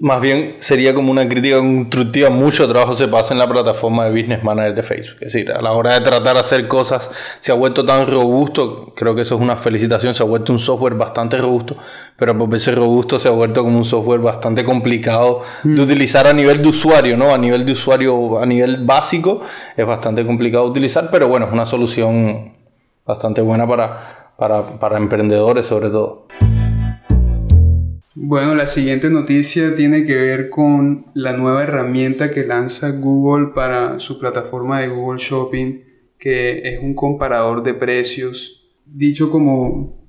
más 0.00 0.20
bien 0.20 0.56
sería 0.60 0.94
como 0.94 1.10
una 1.10 1.28
crítica 1.28 1.58
constructiva. 1.58 2.30
Mucho 2.30 2.66
trabajo 2.66 2.94
se 2.94 3.06
pasa 3.06 3.34
en 3.34 3.38
la 3.38 3.46
plataforma 3.46 4.06
de 4.06 4.10
Business 4.10 4.42
Manager 4.42 4.74
de 4.74 4.82
Facebook. 4.82 5.16
Es 5.20 5.32
decir, 5.32 5.52
a 5.52 5.60
la 5.60 5.72
hora 5.72 5.94
de 5.94 6.00
tratar 6.00 6.34
de 6.34 6.40
hacer 6.40 6.68
cosas, 6.68 7.10
se 7.38 7.52
ha 7.52 7.54
vuelto 7.54 7.84
tan 7.84 8.06
robusto. 8.06 8.94
Creo 8.96 9.14
que 9.14 9.22
eso 9.22 9.34
es 9.34 9.40
una 9.40 9.56
felicitación. 9.56 10.14
Se 10.14 10.22
ha 10.22 10.26
vuelto 10.26 10.52
un 10.52 10.58
software 10.58 10.94
bastante 10.94 11.36
robusto, 11.36 11.76
pero 12.16 12.36
por 12.36 12.58
ser 12.58 12.76
robusto 12.76 13.18
se 13.18 13.28
ha 13.28 13.32
vuelto 13.32 13.62
como 13.62 13.76
un 13.76 13.84
software 13.84 14.20
bastante 14.20 14.64
complicado 14.64 15.42
de 15.62 15.80
mm. 15.80 15.84
utilizar 15.84 16.26
a 16.26 16.32
nivel 16.32 16.62
de 16.62 16.68
usuario, 16.68 17.16
¿no? 17.18 17.34
A 17.34 17.38
nivel 17.38 17.66
de 17.66 17.72
usuario, 17.72 18.40
a 18.40 18.46
nivel 18.46 18.78
básico, 18.84 19.42
es 19.76 19.86
bastante 19.86 20.24
complicado 20.24 20.64
de 20.64 20.70
utilizar, 20.70 21.10
pero 21.10 21.28
bueno, 21.28 21.46
es 21.46 21.52
una 21.52 21.66
solución 21.66 22.54
bastante 23.04 23.42
buena 23.42 23.68
para, 23.68 24.32
para, 24.38 24.78
para 24.78 24.96
emprendedores, 24.96 25.66
sobre 25.66 25.90
todo. 25.90 26.26
Bueno, 28.16 28.56
la 28.56 28.66
siguiente 28.66 29.08
noticia 29.08 29.76
tiene 29.76 30.04
que 30.04 30.16
ver 30.16 30.50
con 30.50 31.06
la 31.14 31.36
nueva 31.36 31.62
herramienta 31.62 32.32
que 32.32 32.44
lanza 32.44 32.90
Google 32.90 33.52
para 33.54 34.00
su 34.00 34.18
plataforma 34.18 34.80
de 34.80 34.88
Google 34.88 35.20
Shopping, 35.20 35.78
que 36.18 36.58
es 36.74 36.82
un 36.82 36.94
comparador 36.94 37.62
de 37.62 37.72
precios. 37.74 38.68
Dicho 38.84 39.30
como, 39.30 40.08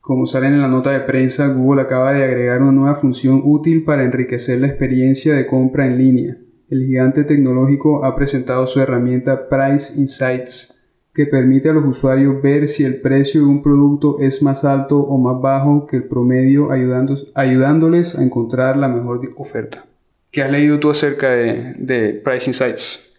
como 0.00 0.26
sale 0.26 0.46
en 0.46 0.62
la 0.62 0.68
nota 0.68 0.92
de 0.92 1.00
prensa, 1.00 1.48
Google 1.48 1.82
acaba 1.82 2.14
de 2.14 2.24
agregar 2.24 2.62
una 2.62 2.72
nueva 2.72 2.94
función 2.94 3.42
útil 3.44 3.84
para 3.84 4.02
enriquecer 4.02 4.58
la 4.58 4.68
experiencia 4.68 5.34
de 5.34 5.46
compra 5.46 5.86
en 5.86 5.98
línea. 5.98 6.38
El 6.70 6.86
gigante 6.86 7.24
tecnológico 7.24 8.02
ha 8.02 8.16
presentado 8.16 8.66
su 8.66 8.80
herramienta 8.80 9.46
Price 9.50 9.92
Insights 10.00 10.79
que 11.14 11.26
permite 11.26 11.68
a 11.70 11.72
los 11.72 11.84
usuarios 11.84 12.40
ver 12.40 12.68
si 12.68 12.84
el 12.84 13.00
precio 13.00 13.40
de 13.42 13.46
un 13.46 13.62
producto 13.62 14.18
es 14.20 14.42
más 14.42 14.64
alto 14.64 14.98
o 14.98 15.18
más 15.18 15.40
bajo 15.40 15.86
que 15.86 15.96
el 15.96 16.04
promedio, 16.04 16.70
ayudando, 16.70 17.18
ayudándoles 17.34 18.16
a 18.16 18.22
encontrar 18.22 18.76
la 18.76 18.88
mejor 18.88 19.32
oferta. 19.36 19.84
¿Qué 20.30 20.42
has 20.42 20.50
leído 20.50 20.78
tú 20.78 20.90
acerca 20.90 21.30
de, 21.30 21.74
de 21.76 22.12
Price 22.14 22.48
Insights? 22.48 23.10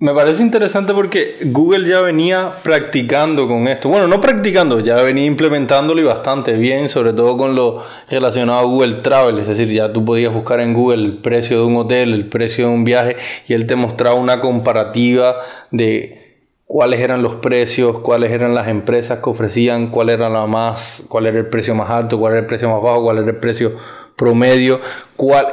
Me 0.00 0.14
parece 0.14 0.42
interesante 0.42 0.94
porque 0.94 1.36
Google 1.44 1.86
ya 1.86 2.00
venía 2.00 2.54
practicando 2.62 3.46
con 3.46 3.68
esto. 3.68 3.90
Bueno, 3.90 4.08
no 4.08 4.18
practicando, 4.18 4.80
ya 4.80 5.02
venía 5.02 5.26
implementándolo 5.26 6.00
y 6.00 6.04
bastante 6.04 6.54
bien, 6.54 6.88
sobre 6.88 7.12
todo 7.12 7.36
con 7.36 7.54
lo 7.54 7.84
relacionado 8.08 8.60
a 8.60 8.64
Google 8.64 8.94
Travel. 9.02 9.38
Es 9.38 9.46
decir, 9.46 9.68
ya 9.68 9.92
tú 9.92 10.02
podías 10.02 10.32
buscar 10.32 10.60
en 10.60 10.72
Google 10.72 11.04
el 11.04 11.18
precio 11.18 11.58
de 11.58 11.66
un 11.66 11.76
hotel, 11.76 12.14
el 12.14 12.28
precio 12.28 12.68
de 12.68 12.72
un 12.72 12.84
viaje 12.84 13.16
y 13.46 13.52
él 13.52 13.66
te 13.66 13.76
mostraba 13.76 14.14
una 14.14 14.40
comparativa 14.40 15.36
de 15.70 16.23
cuáles 16.66 17.00
eran 17.00 17.22
los 17.22 17.36
precios, 17.36 18.00
cuáles 18.00 18.32
eran 18.32 18.54
las 18.54 18.68
empresas 18.68 19.20
que 19.20 19.30
ofrecían, 19.30 19.90
cuál 19.90 20.10
era 20.10 20.28
la 20.28 20.46
más, 20.46 21.04
cuál 21.08 21.26
era 21.26 21.38
el 21.38 21.46
precio 21.46 21.74
más 21.74 21.90
alto, 21.90 22.18
cuál 22.18 22.32
era 22.32 22.40
el 22.40 22.46
precio 22.46 22.68
más 22.70 22.82
bajo, 22.82 23.02
cuál 23.02 23.18
era 23.18 23.30
el 23.30 23.36
precio 23.36 23.76
promedio, 24.16 24.80
cuál, 25.16 25.46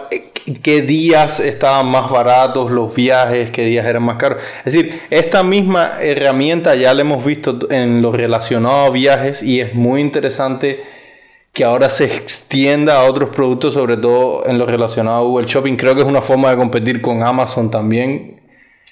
qué 0.61 0.81
días 0.81 1.39
estaban 1.39 1.87
más 1.87 2.09
baratos 2.09 2.71
los 2.71 2.93
viajes, 2.95 3.49
qué 3.51 3.65
días 3.65 3.85
eran 3.85 4.03
más 4.03 4.17
caros. 4.17 4.41
Es 4.65 4.73
decir, 4.73 5.01
esta 5.09 5.43
misma 5.43 6.01
herramienta 6.01 6.75
ya 6.75 6.93
la 6.93 7.01
hemos 7.01 7.25
visto 7.25 7.57
en 7.71 8.01
lo 8.01 8.11
relacionado 8.11 8.85
a 8.85 8.89
viajes 8.89 9.43
y 9.43 9.59
es 9.59 9.73
muy 9.73 10.01
interesante 10.01 10.83
que 11.53 11.65
ahora 11.65 11.89
se 11.89 12.05
extienda 12.05 12.97
a 12.97 13.03
otros 13.03 13.29
productos, 13.29 13.73
sobre 13.73 13.97
todo 13.97 14.47
en 14.47 14.57
lo 14.57 14.65
relacionado 14.65 15.17
a 15.17 15.21
Google 15.21 15.47
Shopping. 15.47 15.75
Creo 15.75 15.95
que 15.95 16.01
es 16.01 16.07
una 16.07 16.21
forma 16.21 16.49
de 16.49 16.57
competir 16.57 17.01
con 17.01 17.23
Amazon 17.23 17.69
también. 17.69 18.39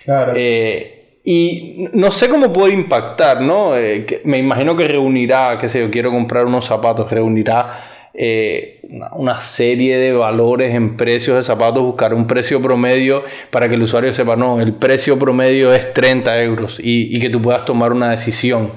Claro. 0.03 0.33
Eh, 0.35 0.98
y 1.23 1.89
no 1.93 2.11
sé 2.11 2.29
cómo 2.29 2.53
puede 2.53 2.73
impactar, 2.73 3.41
¿no? 3.41 3.75
Eh, 3.75 4.21
me 4.23 4.37
imagino 4.37 4.75
que 4.75 4.87
reunirá, 4.87 5.57
qué 5.59 5.69
sé 5.69 5.81
yo, 5.81 5.91
quiero 5.91 6.11
comprar 6.11 6.45
unos 6.45 6.65
zapatos, 6.65 7.11
reunirá 7.11 8.09
eh, 8.13 8.81
una, 9.13 9.39
serie 9.39 9.97
de 9.97 10.13
valores 10.13 10.73
en 10.73 10.97
precios 10.97 11.35
de 11.37 11.43
zapatos, 11.43 11.83
buscar 11.83 12.13
un 12.13 12.25
precio 12.25 12.61
promedio 12.61 13.23
para 13.51 13.67
que 13.67 13.75
el 13.75 13.83
usuario 13.83 14.13
sepa, 14.13 14.35
no, 14.35 14.61
el 14.61 14.73
precio 14.73 15.19
promedio 15.19 15.73
es 15.73 15.93
30 15.93 16.41
euros 16.41 16.79
y, 16.79 17.15
y 17.15 17.19
que 17.19 17.29
tú 17.29 17.41
puedas 17.41 17.65
tomar 17.65 17.91
una 17.91 18.11
decisión. 18.11 18.71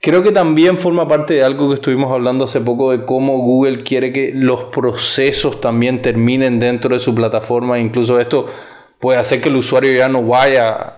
Creo 0.00 0.22
que 0.22 0.30
también 0.30 0.78
forma 0.78 1.08
parte 1.08 1.34
de 1.34 1.42
algo 1.42 1.68
que 1.68 1.74
estuvimos 1.74 2.12
hablando 2.12 2.44
hace 2.44 2.60
poco 2.60 2.92
de 2.92 3.04
cómo 3.04 3.38
Google 3.38 3.82
quiere 3.82 4.12
que 4.12 4.30
los 4.34 4.64
procesos 4.64 5.60
también 5.60 6.02
terminen 6.02 6.60
dentro 6.60 6.94
de 6.94 7.00
su 7.00 7.14
plataforma. 7.14 7.78
Incluso 7.78 8.20
esto 8.20 8.46
puede 9.00 9.18
hacer 9.18 9.40
que 9.40 9.48
el 9.48 9.56
usuario 9.56 9.92
ya 9.96 10.08
no 10.08 10.22
vaya 10.22 10.95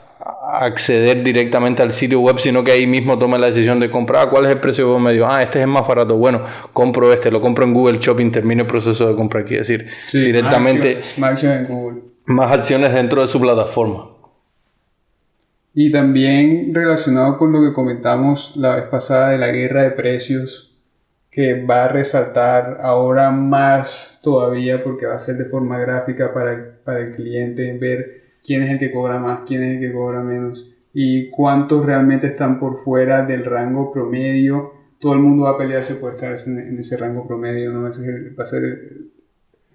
acceder 0.50 1.23
directamente 1.23 1.83
al 1.83 1.93
sitio 1.93 2.21
web, 2.21 2.38
sino 2.38 2.64
que 2.64 2.73
ahí 2.73 2.87
mismo 2.87 3.19
tome 3.19 3.38
la 3.38 3.49
decisión 3.49 3.78
de 3.81 3.90
comprar. 3.90 4.26
Ah, 4.26 4.31
¿Cuál 4.31 4.47
es 4.47 4.52
el 4.52 4.61
precio 4.61 4.99
medio? 4.99 5.31
Ah, 5.31 5.43
este 5.43 5.61
es 5.61 5.67
más 5.67 5.87
barato. 5.87 6.17
Bueno, 6.17 6.43
compro 6.73 7.12
este, 7.12 7.31
lo 7.31 7.40
compro 7.40 7.64
en 7.64 7.75
Google 7.75 7.99
Shopping, 7.99 8.31
termino 8.31 8.62
el 8.62 8.69
proceso 8.69 9.09
de 9.09 9.14
compra 9.14 9.40
aquí. 9.40 9.57
Es 9.57 9.69
decir, 9.69 9.87
directamente 10.12 11.00
más 11.19 11.33
acciones, 11.33 11.69
en 11.69 11.75
Google. 11.75 12.02
más 12.26 12.50
acciones 12.50 12.95
dentro 12.95 13.23
de 13.23 13.28
su 13.28 13.38
plataforma. 13.40 14.11
Y 15.75 15.93
también 15.93 16.75
relacionado 16.75 17.37
con 17.37 17.52
lo 17.52 17.61
que 17.61 17.75
comentamos 17.75 18.57
la 18.57 18.76
vez 18.76 18.85
pasada 18.87 19.31
de 19.31 19.38
la 19.38 19.49
guerra 19.49 19.83
de 19.83 19.90
precios, 19.90 20.75
que 21.31 21.62
va 21.64 21.85
a 21.85 21.88
resaltar 21.88 22.78
ahora 22.81 23.31
más 23.31 24.19
todavía 24.25 24.83
porque 24.83 25.07
va 25.07 25.14
a 25.14 25.19
ser 25.19 25.37
de 25.37 25.45
forma 25.45 25.78
gráfica 25.78 26.33
para 26.33 26.52
el, 26.52 26.62
para 26.85 27.00
el 27.00 27.14
cliente, 27.14 27.76
ver 27.78 28.28
quién 28.49 28.62
es 28.62 28.71
el 28.71 28.78
que 28.78 28.90
cobra 28.90 29.19
más, 29.19 29.40
quién 29.47 29.62
es 29.62 29.75
el 29.75 29.81
que 29.81 29.93
cobra 29.93 30.23
menos 30.23 30.67
y 30.95 31.28
cuántos 31.28 31.85
realmente 31.85 32.26
están 32.26 32.59
por 32.59 32.83
fuera 32.83 33.26
del 33.26 33.45
rango 33.45 33.93
promedio. 33.93 34.73
Todo 34.99 35.12
el 35.12 35.21
mundo 35.21 35.45
va 35.45 35.50
a 35.50 35.59
pelearse 35.59 35.97
por 35.97 36.14
estar 36.14 36.35
en, 36.47 36.78
ese 36.78 36.97
rango 36.97 37.26
promedio, 37.28 37.71
¿no? 37.71 37.87
Ese 37.88 38.31
va 38.37 38.45
a 38.45 38.47
ser 38.47 38.64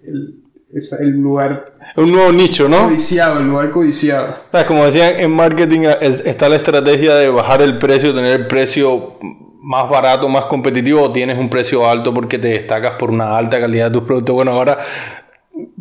el 0.02 0.44
es 0.74 0.92
el 0.92 1.20
lugar. 1.20 1.76
Un 1.96 2.10
nuevo 2.10 2.32
nicho, 2.32 2.68
¿no? 2.68 2.84
Codiciado, 2.88 3.38
el 3.38 3.46
lugar 3.46 3.70
codiciado. 3.70 4.36
Como 4.66 4.84
decían 4.84 5.20
en 5.20 5.30
marketing, 5.30 5.82
está 6.00 6.48
la 6.48 6.56
estrategia 6.56 7.14
de 7.14 7.28
bajar 7.28 7.62
el 7.62 7.78
precio, 7.78 8.12
tener 8.12 8.40
el 8.40 8.46
precio 8.48 9.18
más 9.60 9.88
barato, 9.88 10.28
más 10.28 10.46
competitivo, 10.46 11.00
o 11.00 11.12
tienes 11.12 11.38
un 11.38 11.48
precio 11.48 11.88
alto 11.88 12.12
porque 12.12 12.38
te 12.38 12.48
destacas 12.48 12.92
por 12.98 13.10
una 13.10 13.36
alta 13.36 13.60
calidad 13.60 13.86
de 13.86 13.92
tus 13.92 14.02
productos. 14.02 14.34
Bueno, 14.34 14.50
ahora 14.50 14.78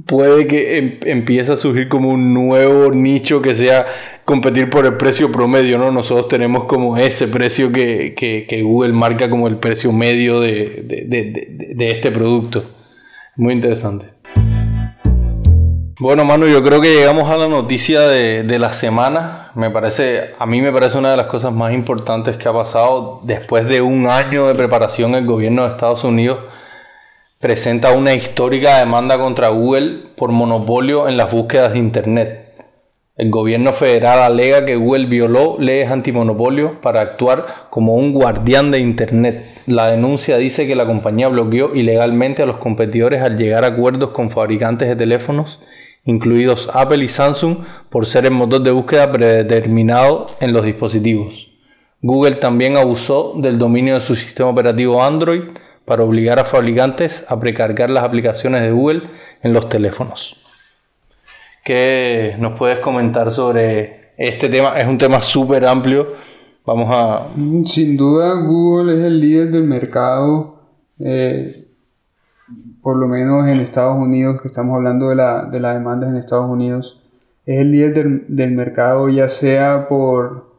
puede 0.06 0.48
que 0.48 0.78
em, 0.78 1.00
empiece 1.06 1.52
a 1.52 1.56
surgir 1.56 1.90
como 1.90 2.10
un 2.10 2.34
nuevo 2.34 2.92
nicho 2.92 3.42
que 3.42 3.56
sea 3.56 3.86
competir 4.26 4.70
por 4.70 4.86
el 4.86 4.96
precio 4.98 5.32
promedio, 5.32 5.78
¿no? 5.78 5.92
Nosotros 5.92 6.28
tenemos 6.28 6.66
como 6.66 6.98
ese 6.98 7.28
precio 7.28 7.72
que, 7.72 8.14
que, 8.16 8.62
Google 8.64 8.94
marca 8.94 9.30
como 9.30 9.48
el 9.48 9.58
precio 9.58 9.92
medio 9.92 10.40
de, 10.40 10.84
de, 10.86 11.06
de, 11.08 11.74
de 11.76 11.92
este 11.92 12.12
producto. 12.12 12.66
Muy 13.36 13.54
interesante. 13.54 14.14
Bueno, 16.00 16.26
Manu, 16.26 16.48
yo 16.48 16.64
creo 16.64 16.82
que 16.82 16.94
llegamos 16.94 17.30
a 17.30 17.38
la 17.38 17.48
noticia 17.48 18.02
de, 18.02 18.60
la 18.60 18.74
semana. 18.74 19.52
Me 19.56 19.70
parece, 19.70 20.34
a 20.38 20.46
mí 20.46 20.60
me 20.60 20.72
parece 20.72 20.98
una 20.98 21.12
de 21.12 21.18
las 21.18 21.28
cosas 21.28 21.54
más 21.54 21.72
importantes 21.72 22.36
que 22.36 22.50
ha 22.50 22.52
pasado 22.52 23.22
después 23.24 23.66
de 23.68 23.82
un 23.82 24.08
año 24.08 24.48
de 24.48 24.56
preparación. 24.56 25.16
El 25.16 25.26
gobierno 25.26 25.64
de 25.64 25.70
Estados 25.70 26.04
Unidos 26.04 26.40
presenta 27.44 27.92
una 27.92 28.14
histórica 28.14 28.80
demanda 28.80 29.18
contra 29.18 29.50
Google 29.50 29.98
por 30.16 30.32
monopolio 30.32 31.10
en 31.10 31.18
las 31.18 31.30
búsquedas 31.30 31.74
de 31.74 31.80
Internet. 31.80 32.54
El 33.18 33.32
gobierno 33.32 33.74
federal 33.74 34.20
alega 34.20 34.66
que 34.66 34.78
Google 34.78 35.08
violó 35.08 35.58
leyes 35.60 35.92
antimonopolio 35.92 36.80
para 36.80 37.02
actuar 37.02 37.68
como 37.70 37.96
un 37.96 38.14
guardián 38.14 38.72
de 38.72 38.80
Internet. 38.80 39.44
La 39.68 39.92
denuncia 39.92 40.38
dice 40.38 40.68
que 40.68 40.78
la 40.78 40.86
compañía 40.86 41.28
bloqueó 41.28 41.76
ilegalmente 41.76 42.44
a 42.44 42.46
los 42.46 42.60
competidores 42.60 43.22
al 43.22 43.38
llegar 43.38 43.66
a 43.66 43.76
acuerdos 43.76 44.12
con 44.12 44.30
fabricantes 44.30 44.88
de 44.88 44.96
teléfonos, 44.96 45.60
incluidos 46.06 46.70
Apple 46.74 47.04
y 47.04 47.10
Samsung, 47.10 47.58
por 47.90 48.06
ser 48.06 48.24
el 48.24 48.32
motor 48.32 48.62
de 48.62 48.72
búsqueda 48.72 49.12
predeterminado 49.12 50.28
en 50.40 50.54
los 50.54 50.64
dispositivos. 50.64 51.50
Google 52.02 52.36
también 52.36 52.78
abusó 52.78 53.34
del 53.36 53.60
dominio 53.60 53.96
de 53.96 54.02
su 54.02 54.16
sistema 54.16 54.50
operativo 54.50 55.04
Android 55.04 55.42
para 55.86 56.04
obligar 56.04 56.40
a 56.40 56.46
fabricantes 56.46 57.26
a 57.28 57.40
precargar 57.40 57.90
las 57.90 58.04
aplicaciones 58.04 58.62
de 58.62 58.72
Google 58.72 59.04
en 59.42 59.54
los 59.54 59.70
teléfonos. 59.70 60.38
¿Qué 61.64 62.36
nos 62.40 62.58
puedes 62.58 62.80
comentar 62.80 63.32
sobre 63.32 64.12
este 64.18 64.50
tema? 64.50 64.78
Es 64.78 64.86
un 64.86 64.98
tema 64.98 65.22
súper 65.22 65.66
amplio. 65.66 66.08
Vamos 66.66 66.90
a... 66.94 67.28
Sin 67.66 67.98
duda 67.98 68.34
Google 68.42 69.00
es 69.00 69.06
el 69.06 69.20
líder 69.20 69.52
del 69.52 69.64
mercado, 69.64 70.62
eh, 71.00 71.68
por 72.82 72.98
lo 72.98 73.08
menos 73.08 73.48
en 73.48 73.60
Estados 73.60 73.98
Unidos, 73.98 74.42
que 74.42 74.48
estamos 74.48 74.76
hablando 74.76 75.10
de, 75.10 75.16
la, 75.16 75.46
de 75.46 75.60
las 75.60 75.76
demandas 75.76 76.10
en 76.10 76.18
Estados 76.18 76.50
Unidos. 76.50 77.02
Es 77.46 77.60
el 77.60 77.72
líder 77.72 78.28
del, 78.28 78.52
mercado 78.52 79.10
ya 79.10 79.28
sea 79.28 79.88
por, 79.90 80.53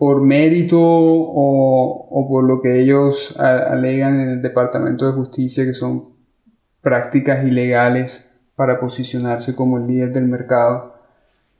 por 0.00 0.22
mérito 0.22 0.80
o, 0.80 2.08
o, 2.10 2.26
por 2.26 2.44
lo 2.44 2.62
que 2.62 2.80
ellos 2.80 3.36
alegan 3.38 4.18
en 4.18 4.28
el 4.30 4.40
Departamento 4.40 5.04
de 5.04 5.12
Justicia, 5.12 5.66
que 5.66 5.74
son 5.74 6.14
prácticas 6.80 7.44
ilegales 7.44 8.32
para 8.56 8.80
posicionarse 8.80 9.54
como 9.54 9.76
el 9.76 9.86
líder 9.86 10.14
del 10.14 10.24
mercado. 10.24 10.94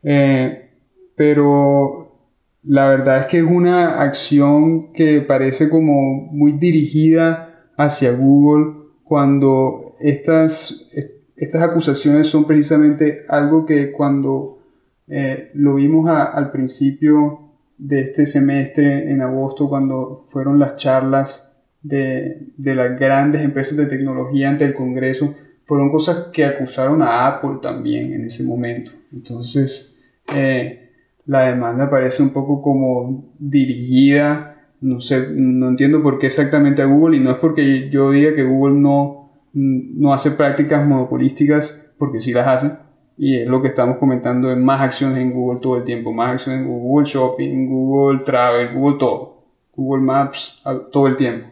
Eh, 0.02 0.70
pero 1.14 2.16
la 2.62 2.88
verdad 2.88 3.20
es 3.20 3.26
que 3.26 3.40
es 3.40 3.44
una 3.44 4.00
acción 4.00 4.94
que 4.94 5.20
parece 5.20 5.68
como 5.68 5.92
muy 6.32 6.52
dirigida 6.52 7.66
hacia 7.76 8.12
Google 8.12 8.86
cuando 9.04 9.96
estas, 10.00 10.88
estas 11.36 11.62
acusaciones 11.62 12.28
son 12.28 12.46
precisamente 12.46 13.26
algo 13.28 13.66
que 13.66 13.92
cuando 13.92 14.60
eh, 15.08 15.50
lo 15.52 15.74
vimos 15.74 16.08
al 16.08 16.50
principio 16.50 17.49
de 17.80 18.02
este 18.02 18.26
semestre, 18.26 19.10
en 19.10 19.22
agosto, 19.22 19.68
cuando 19.68 20.26
fueron 20.28 20.58
las 20.58 20.76
charlas 20.76 21.50
de, 21.82 22.48
de 22.56 22.74
las 22.74 22.98
grandes 22.98 23.42
empresas 23.42 23.76
de 23.78 23.86
tecnología 23.86 24.50
ante 24.50 24.64
el 24.64 24.74
Congreso, 24.74 25.34
fueron 25.64 25.90
cosas 25.90 26.26
que 26.32 26.44
acusaron 26.44 27.00
a 27.00 27.26
Apple 27.26 27.58
también 27.62 28.12
en 28.12 28.24
ese 28.26 28.44
momento. 28.44 28.90
Entonces, 29.12 29.96
eh, 30.34 30.90
la 31.26 31.42
demanda 31.42 31.88
parece 31.88 32.22
un 32.22 32.30
poco 32.30 32.60
como 32.60 33.32
dirigida, 33.38 34.66
no 34.80 35.00
sé, 35.00 35.28
no 35.30 35.68
entiendo 35.68 36.02
por 36.02 36.18
qué 36.18 36.26
exactamente 36.26 36.82
a 36.82 36.86
Google 36.86 37.16
y 37.16 37.20
no 37.20 37.30
es 37.30 37.36
porque 37.38 37.88
yo 37.88 38.10
diga 38.10 38.34
que 38.34 38.42
Google 38.42 38.80
no, 38.80 39.30
no 39.52 40.12
hace 40.12 40.32
prácticas 40.32 40.86
monopolísticas, 40.86 41.86
porque 41.98 42.20
sí 42.20 42.32
las 42.32 42.48
hace, 42.48 42.76
y 43.22 43.36
es 43.36 43.46
lo 43.46 43.60
que 43.60 43.68
estamos 43.68 43.98
comentando 43.98 44.48
de 44.48 44.56
más 44.56 44.80
acciones 44.80 45.18
en 45.18 45.30
Google 45.34 45.60
todo 45.60 45.76
el 45.76 45.84
tiempo, 45.84 46.10
más 46.10 46.32
acciones 46.32 46.62
en 46.62 46.68
Google 46.68 47.06
Shopping, 47.06 47.68
Google 47.68 48.20
Travel, 48.20 48.72
Google 48.72 48.98
todo, 48.98 49.42
Google 49.76 50.02
Maps, 50.02 50.62
todo 50.90 51.06
el 51.06 51.18
tiempo. 51.18 51.46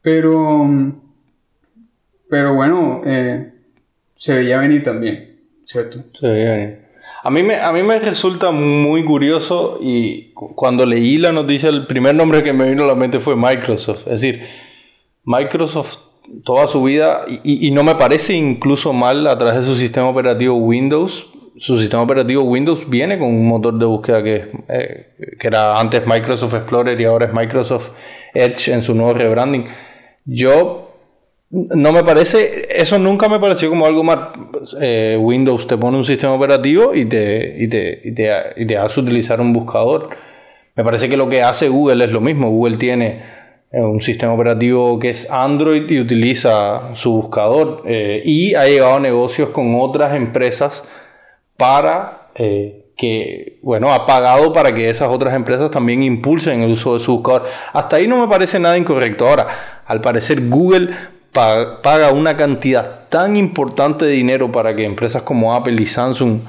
Pero 0.00 0.64
pero 2.30 2.54
bueno, 2.54 3.02
eh, 3.04 3.52
se 4.14 4.38
veía 4.38 4.58
venir 4.58 4.84
también, 4.84 5.40
¿cierto? 5.64 6.04
Se 6.14 6.28
veía 6.28 6.52
venir. 6.52 6.78
A 7.24 7.30
mí, 7.30 7.42
me, 7.42 7.56
a 7.56 7.72
mí 7.72 7.82
me 7.82 7.98
resulta 7.98 8.52
muy 8.52 9.04
curioso 9.04 9.78
y 9.80 10.32
cuando 10.32 10.86
leí 10.86 11.18
la 11.18 11.32
noticia, 11.32 11.68
el 11.68 11.88
primer 11.88 12.14
nombre 12.14 12.44
que 12.44 12.52
me 12.52 12.70
vino 12.70 12.84
a 12.84 12.86
la 12.86 12.94
mente 12.94 13.18
fue 13.18 13.34
Microsoft. 13.34 14.06
Es 14.06 14.20
decir, 14.20 14.42
Microsoft 15.24 16.11
toda 16.44 16.66
su 16.66 16.82
vida, 16.82 17.24
y, 17.44 17.70
no 17.70 17.82
me 17.82 17.94
parece 17.94 18.34
incluso 18.34 18.92
mal 18.92 19.26
a 19.26 19.36
través 19.38 19.60
de 19.60 19.66
su 19.66 19.76
sistema 19.76 20.08
operativo 20.08 20.56
Windows, 20.56 21.28
su 21.58 21.78
sistema 21.78 22.02
operativo 22.02 22.42
Windows 22.42 22.88
viene 22.88 23.18
con 23.18 23.28
un 23.28 23.46
motor 23.46 23.78
de 23.78 23.84
búsqueda 23.84 24.22
que, 24.22 24.50
eh, 24.68 25.34
que 25.38 25.46
era 25.46 25.78
antes 25.78 26.06
Microsoft 26.06 26.54
Explorer 26.54 27.00
y 27.00 27.04
ahora 27.04 27.26
es 27.26 27.32
Microsoft 27.32 27.90
Edge 28.34 28.72
en 28.72 28.82
su 28.82 28.94
nuevo 28.94 29.14
rebranding. 29.14 29.66
Yo 30.24 30.92
no 31.52 31.92
me 31.92 32.02
parece, 32.02 32.66
eso 32.74 32.98
nunca 32.98 33.28
me 33.28 33.38
pareció 33.38 33.68
como 33.68 33.86
algo 33.86 34.02
más. 34.02 34.30
Eh, 34.80 35.18
Windows 35.20 35.66
te 35.66 35.76
pone 35.76 35.98
un 35.98 36.04
sistema 36.04 36.32
operativo 36.32 36.94
y 36.94 37.04
te, 37.04 37.56
y 37.58 37.68
te, 37.68 38.00
y 38.02 38.12
te, 38.12 38.30
y 38.56 38.66
te 38.66 38.76
hace 38.78 39.00
utilizar 39.00 39.40
un 39.40 39.52
buscador. 39.52 40.08
Me 40.74 40.82
parece 40.82 41.08
que 41.08 41.16
lo 41.18 41.28
que 41.28 41.42
hace 41.42 41.68
Google 41.68 42.06
es 42.06 42.10
lo 42.10 42.22
mismo. 42.22 42.50
Google 42.50 42.78
tiene 42.78 43.41
un 43.72 44.00
sistema 44.02 44.34
operativo 44.34 44.98
que 44.98 45.10
es 45.10 45.30
Android 45.30 45.90
y 45.90 46.00
utiliza 46.00 46.94
su 46.94 47.12
buscador. 47.12 47.82
Eh, 47.86 48.22
y 48.24 48.54
ha 48.54 48.66
llegado 48.66 48.96
a 48.96 49.00
negocios 49.00 49.50
con 49.50 49.74
otras 49.78 50.14
empresas 50.14 50.84
para 51.56 52.18
que, 52.96 53.58
bueno, 53.62 53.92
ha 53.92 54.06
pagado 54.06 54.52
para 54.52 54.74
que 54.74 54.88
esas 54.88 55.08
otras 55.08 55.34
empresas 55.34 55.70
también 55.70 56.02
impulsen 56.02 56.62
el 56.62 56.72
uso 56.72 56.94
de 56.94 57.00
su 57.00 57.14
buscador. 57.14 57.44
Hasta 57.72 57.96
ahí 57.96 58.06
no 58.06 58.18
me 58.18 58.28
parece 58.28 58.58
nada 58.58 58.76
incorrecto. 58.76 59.28
Ahora, 59.28 59.46
al 59.86 60.00
parecer 60.00 60.48
Google 60.48 60.90
paga 61.32 62.12
una 62.12 62.36
cantidad 62.36 63.08
tan 63.08 63.36
importante 63.36 64.04
de 64.04 64.12
dinero 64.12 64.52
para 64.52 64.76
que 64.76 64.84
empresas 64.84 65.22
como 65.22 65.54
Apple 65.54 65.80
y 65.80 65.86
Samsung 65.86 66.40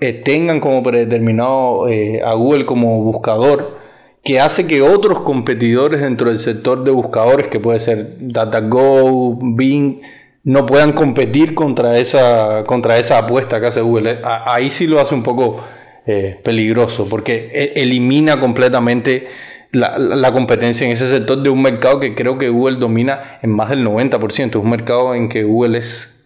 eh, 0.00 0.12
tengan 0.12 0.60
como 0.60 0.82
predeterminado 0.82 1.88
eh, 1.88 2.20
a 2.22 2.34
Google 2.34 2.66
como 2.66 3.02
buscador, 3.02 3.78
que 4.24 4.40
hace 4.40 4.66
que 4.66 4.82
otros 4.82 5.20
competidores 5.20 6.00
dentro 6.00 6.28
del 6.28 6.38
sector 6.38 6.84
de 6.84 6.90
buscadores, 6.90 7.48
que 7.48 7.58
puede 7.58 7.80
ser 7.80 8.16
DataGo, 8.20 9.38
Bing, 9.40 10.00
no 10.44 10.66
puedan 10.66 10.92
competir 10.92 11.54
contra 11.54 11.98
esa, 11.98 12.64
contra 12.64 12.98
esa 12.98 13.18
apuesta 13.18 13.60
que 13.60 13.66
hace 13.66 13.80
Google. 13.80 14.18
Ahí 14.22 14.70
sí 14.70 14.86
lo 14.86 15.00
hace 15.00 15.14
un 15.14 15.22
poco 15.22 15.64
eh, 16.06 16.40
peligroso, 16.42 17.08
porque 17.08 17.50
e, 17.52 17.82
elimina 17.82 18.40
completamente 18.40 19.28
la, 19.72 20.32
competencia 20.32 20.84
en 20.84 20.92
ese 20.92 21.08
sector 21.08 21.42
de 21.42 21.48
un 21.48 21.62
mercado 21.62 21.98
que 21.98 22.14
creo 22.14 22.38
que 22.38 22.48
Google 22.48 22.78
domina 22.78 23.38
en 23.42 23.50
más 23.50 23.70
del 23.70 23.84
90%. 23.84 24.48
Es 24.50 24.56
un 24.56 24.70
mercado 24.70 25.14
en 25.14 25.28
que 25.28 25.44
Google 25.44 25.78
es 25.78 26.24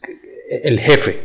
el 0.50 0.80
jefe. 0.80 1.20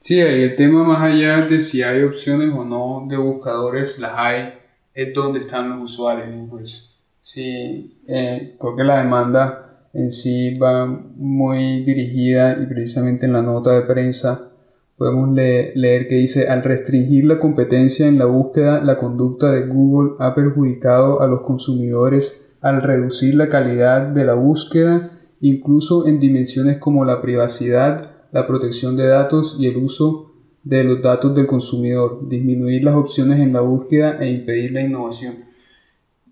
Sí, 0.00 0.18
el 0.20 0.56
tema 0.56 0.84
más 0.84 1.02
allá 1.02 1.42
de 1.42 1.60
si 1.60 1.82
hay 1.82 2.02
opciones 2.02 2.50
o 2.54 2.64
no 2.64 3.04
de 3.08 3.16
buscadores, 3.16 3.98
las 3.98 4.12
hay, 4.14 4.54
es 4.98 5.14
donde 5.14 5.38
están 5.38 5.70
los 5.70 5.92
usuarios. 5.92 6.28
Pues, 6.50 6.90
sí, 7.22 8.00
eh, 8.08 8.56
creo 8.58 8.74
que 8.74 8.82
la 8.82 8.98
demanda 8.98 9.86
en 9.94 10.10
sí 10.10 10.58
va 10.58 10.86
muy 10.86 11.84
dirigida 11.84 12.60
y 12.60 12.66
precisamente 12.66 13.26
en 13.26 13.32
la 13.32 13.42
nota 13.42 13.72
de 13.74 13.82
prensa 13.82 14.50
podemos 14.96 15.32
leer 15.32 16.08
que 16.08 16.16
dice, 16.16 16.48
al 16.48 16.64
restringir 16.64 17.24
la 17.24 17.38
competencia 17.38 18.08
en 18.08 18.18
la 18.18 18.24
búsqueda, 18.24 18.82
la 18.82 18.98
conducta 18.98 19.52
de 19.52 19.68
Google 19.68 20.16
ha 20.18 20.34
perjudicado 20.34 21.22
a 21.22 21.28
los 21.28 21.42
consumidores 21.42 22.56
al 22.60 22.82
reducir 22.82 23.36
la 23.36 23.48
calidad 23.48 24.08
de 24.08 24.24
la 24.24 24.34
búsqueda, 24.34 25.12
incluso 25.40 26.08
en 26.08 26.18
dimensiones 26.18 26.78
como 26.78 27.04
la 27.04 27.22
privacidad, 27.22 28.10
la 28.32 28.48
protección 28.48 28.96
de 28.96 29.06
datos 29.06 29.56
y 29.60 29.68
el 29.68 29.76
uso 29.76 30.27
de 30.68 30.84
los 30.84 31.00
datos 31.00 31.34
del 31.34 31.46
consumidor, 31.46 32.28
disminuir 32.28 32.84
las 32.84 32.94
opciones 32.94 33.40
en 33.40 33.54
la 33.54 33.60
búsqueda 33.60 34.18
e 34.20 34.30
impedir 34.30 34.72
la 34.72 34.82
innovación. 34.82 35.36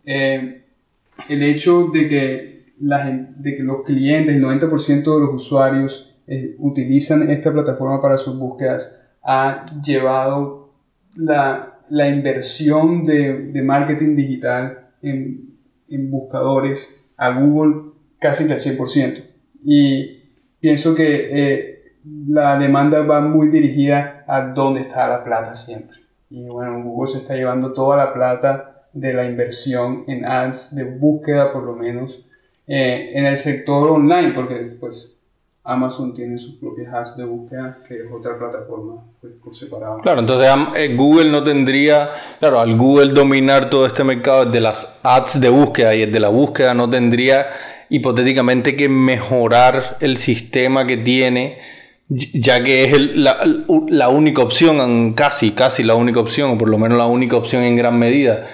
Eh, 0.04 0.62
el 1.30 1.42
hecho 1.42 1.86
de 1.86 2.06
que, 2.06 2.72
la, 2.80 3.10
de 3.34 3.56
que 3.56 3.62
los 3.62 3.82
clientes, 3.82 4.36
el 4.36 4.42
90% 4.44 5.02
de 5.02 5.20
los 5.20 5.34
usuarios, 5.34 6.14
eh, 6.26 6.54
utilizan 6.58 7.30
esta 7.30 7.50
plataforma 7.50 8.02
para 8.02 8.18
sus 8.18 8.38
búsquedas 8.38 8.94
ha 9.22 9.64
llevado 9.82 10.74
la, 11.14 11.78
la 11.88 12.08
inversión 12.08 13.06
de, 13.06 13.52
de, 13.52 13.62
marketing 13.62 14.16
digital 14.16 14.90
en, 15.00 15.56
en, 15.88 16.10
buscadores 16.10 16.94
a 17.16 17.30
Google 17.40 17.92
casi 18.18 18.46
que 18.46 18.52
al 18.52 18.58
100%. 18.58 19.22
Y 19.64 20.24
pienso 20.60 20.94
que 20.94 21.28
eh, 21.30 21.75
la 22.28 22.58
demanda 22.58 23.02
va 23.02 23.20
muy 23.20 23.48
dirigida 23.48 24.24
a 24.26 24.42
dónde 24.42 24.80
está 24.80 25.08
la 25.08 25.24
plata 25.24 25.54
siempre. 25.54 25.98
Y 26.30 26.44
bueno, 26.44 26.82
Google 26.82 27.10
se 27.10 27.18
está 27.18 27.34
llevando 27.34 27.72
toda 27.72 27.96
la 27.96 28.12
plata 28.12 28.84
de 28.92 29.12
la 29.12 29.24
inversión 29.24 30.04
en 30.06 30.24
ads 30.24 30.74
de 30.74 30.84
búsqueda 30.84 31.52
por 31.52 31.64
lo 31.64 31.74
menos 31.74 32.24
eh, 32.66 33.12
en 33.14 33.26
el 33.26 33.36
sector 33.36 33.90
online, 33.90 34.32
porque 34.34 34.54
pues 34.80 35.12
Amazon 35.62 36.14
tiene 36.14 36.38
sus 36.38 36.54
propias 36.54 36.92
ads 36.92 37.16
de 37.16 37.24
búsqueda, 37.24 37.78
que 37.86 37.94
es 37.96 38.10
otra 38.10 38.38
plataforma 38.38 39.02
pues, 39.20 39.34
por 39.42 39.54
separado. 39.54 39.98
Claro, 40.00 40.20
entonces 40.20 40.48
eh, 40.76 40.94
Google 40.96 41.30
no 41.30 41.44
tendría, 41.44 42.08
claro, 42.38 42.60
al 42.60 42.76
Google 42.76 43.12
dominar 43.12 43.68
todo 43.68 43.86
este 43.86 44.04
mercado 44.04 44.46
de 44.46 44.60
las 44.60 44.98
ads 45.02 45.40
de 45.40 45.48
búsqueda 45.48 45.94
y 45.94 46.02
el 46.02 46.12
de 46.12 46.20
la 46.20 46.28
búsqueda, 46.28 46.72
no 46.72 46.88
tendría 46.88 47.46
hipotéticamente 47.88 48.76
que 48.76 48.88
mejorar 48.88 49.98
el 50.00 50.16
sistema 50.16 50.86
que 50.86 50.96
tiene, 50.96 51.58
ya 52.08 52.62
que 52.62 52.84
es 52.84 53.16
la, 53.16 53.38
la 53.88 54.08
única 54.08 54.42
opción, 54.42 55.12
casi, 55.14 55.52
casi 55.52 55.82
la 55.82 55.94
única 55.94 56.20
opción, 56.20 56.52
o 56.52 56.58
por 56.58 56.68
lo 56.68 56.78
menos 56.78 56.98
la 56.98 57.06
única 57.06 57.36
opción 57.36 57.62
en 57.62 57.76
gran 57.76 57.98
medida. 57.98 58.46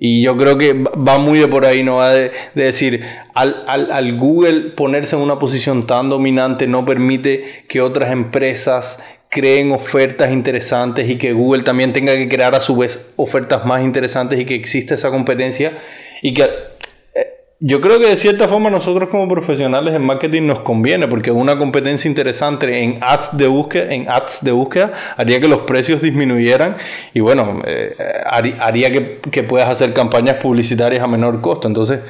Y 0.00 0.22
yo 0.22 0.36
creo 0.36 0.56
que 0.58 0.74
va 0.74 1.18
muy 1.18 1.40
de 1.40 1.48
por 1.48 1.66
ahí, 1.66 1.82
no 1.82 1.96
va 1.96 2.12
de, 2.12 2.30
decir, 2.54 3.04
al, 3.34 3.64
al, 3.66 4.16
Google 4.16 4.70
ponerse 4.70 5.16
en 5.16 5.22
una 5.22 5.40
posición 5.40 5.86
tan 5.86 6.08
dominante 6.08 6.68
no 6.68 6.84
permite 6.84 7.64
que 7.68 7.80
otras 7.80 8.12
empresas 8.12 9.02
creen 9.28 9.72
ofertas 9.72 10.30
interesantes 10.32 11.10
y 11.10 11.18
que 11.18 11.32
Google 11.32 11.64
también 11.64 11.92
tenga 11.92 12.14
que 12.14 12.28
crear 12.28 12.54
a 12.54 12.60
su 12.60 12.76
vez 12.76 13.12
ofertas 13.16 13.66
más 13.66 13.82
interesantes 13.82 14.38
y 14.38 14.44
que 14.44 14.54
exista 14.54 14.94
esa 14.94 15.10
competencia 15.10 15.78
y 16.22 16.32
que 16.32 16.48
yo 17.60 17.80
creo 17.80 17.98
que 17.98 18.06
de 18.06 18.16
cierta 18.16 18.46
forma 18.46 18.70
nosotros 18.70 19.08
como 19.08 19.26
profesionales 19.28 19.92
en 19.92 20.02
marketing 20.02 20.42
nos 20.46 20.60
conviene 20.60 21.08
porque 21.08 21.32
una 21.32 21.58
competencia 21.58 22.08
interesante 22.08 22.84
en 22.84 22.98
ads 23.00 23.36
de 23.36 23.48
búsqueda, 23.48 23.92
en 23.92 24.08
ads 24.08 24.44
de 24.44 24.52
búsqueda 24.52 24.92
haría 25.16 25.40
que 25.40 25.48
los 25.48 25.62
precios 25.62 26.00
disminuyeran 26.00 26.76
y 27.14 27.20
bueno, 27.20 27.60
eh, 27.66 27.96
haría 28.30 28.92
que, 28.92 29.18
que, 29.18 29.42
puedas 29.42 29.68
hacer 29.68 29.92
campañas 29.92 30.36
publicitarias 30.36 31.02
a 31.02 31.08
menor 31.08 31.40
costo. 31.40 31.66
Entonces, 31.66 32.00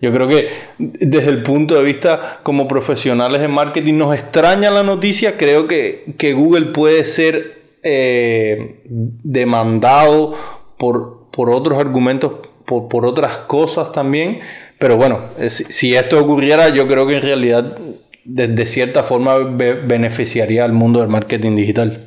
yo 0.00 0.10
creo 0.10 0.26
que 0.26 0.48
desde 0.78 1.28
el 1.28 1.42
punto 1.42 1.74
de 1.74 1.82
vista 1.82 2.40
como 2.42 2.66
profesionales 2.66 3.42
en 3.42 3.50
marketing 3.50 3.98
nos 3.98 4.14
extraña 4.14 4.70
la 4.70 4.82
noticia, 4.82 5.36
creo 5.36 5.66
que, 5.66 6.14
que 6.16 6.32
Google 6.32 6.66
puede 6.72 7.04
ser 7.04 7.58
eh, 7.82 8.80
demandado 8.84 10.34
por, 10.78 11.26
por 11.30 11.50
otros 11.50 11.78
argumentos, 11.78 12.32
por, 12.64 12.88
por 12.88 13.04
otras 13.04 13.36
cosas 13.40 13.92
también 13.92 14.40
pero 14.84 14.98
bueno, 14.98 15.30
si 15.48 15.94
esto 15.94 16.22
ocurriera, 16.22 16.68
yo 16.68 16.86
creo 16.86 17.06
que 17.06 17.16
en 17.16 17.22
realidad 17.22 17.78
de, 18.22 18.66
cierta 18.66 19.02
forma 19.02 19.38
beneficiaría 19.38 20.62
al 20.62 20.74
mundo 20.74 21.00
del 21.00 21.08
marketing 21.08 21.56
digital. 21.56 22.06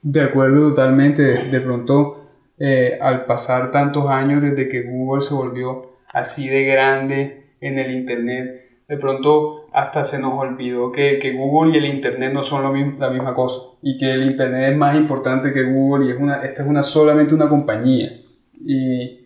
De 0.00 0.22
acuerdo 0.22 0.70
totalmente. 0.70 1.22
De 1.22 1.60
pronto, 1.60 2.30
eh, 2.58 2.98
al 2.98 3.26
pasar 3.26 3.70
tantos 3.70 4.08
años 4.08 4.40
desde 4.40 4.70
que 4.70 4.84
Google 4.84 5.20
se 5.20 5.34
volvió 5.34 5.96
así 6.14 6.48
de 6.48 6.64
grande 6.64 7.44
en 7.60 7.78
el 7.78 7.90
Internet, 7.94 8.70
de 8.88 8.96
pronto 8.96 9.66
hasta 9.74 10.02
se 10.02 10.18
nos 10.18 10.32
olvidó 10.32 10.92
que, 10.92 11.18
que 11.18 11.34
Google 11.34 11.74
y 11.74 11.76
el 11.76 11.84
Internet 11.84 12.32
no 12.32 12.42
son 12.42 12.62
lo 12.62 12.72
mismo, 12.72 12.94
la 12.98 13.10
misma 13.10 13.34
cosa 13.34 13.58
y 13.82 13.98
que 13.98 14.10
el 14.10 14.22
Internet 14.24 14.72
es 14.72 14.78
más 14.78 14.96
importante 14.96 15.52
que 15.52 15.62
Google 15.62 16.06
y 16.06 16.12
es 16.12 16.18
una, 16.18 16.36
esta 16.36 16.62
es 16.62 16.68
una, 16.70 16.82
solamente 16.82 17.34
una 17.34 17.50
compañía. 17.50 18.18
Y 18.66 19.23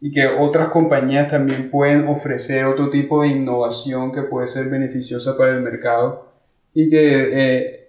y 0.00 0.12
que 0.12 0.26
otras 0.26 0.68
compañías 0.68 1.28
también 1.28 1.70
pueden 1.70 2.06
ofrecer 2.08 2.66
otro 2.66 2.90
tipo 2.90 3.22
de 3.22 3.28
innovación 3.28 4.12
que 4.12 4.22
puede 4.22 4.46
ser 4.46 4.68
beneficiosa 4.68 5.36
para 5.36 5.52
el 5.52 5.62
mercado 5.62 6.32
y 6.74 6.90
que 6.90 6.96
eh, 7.32 7.88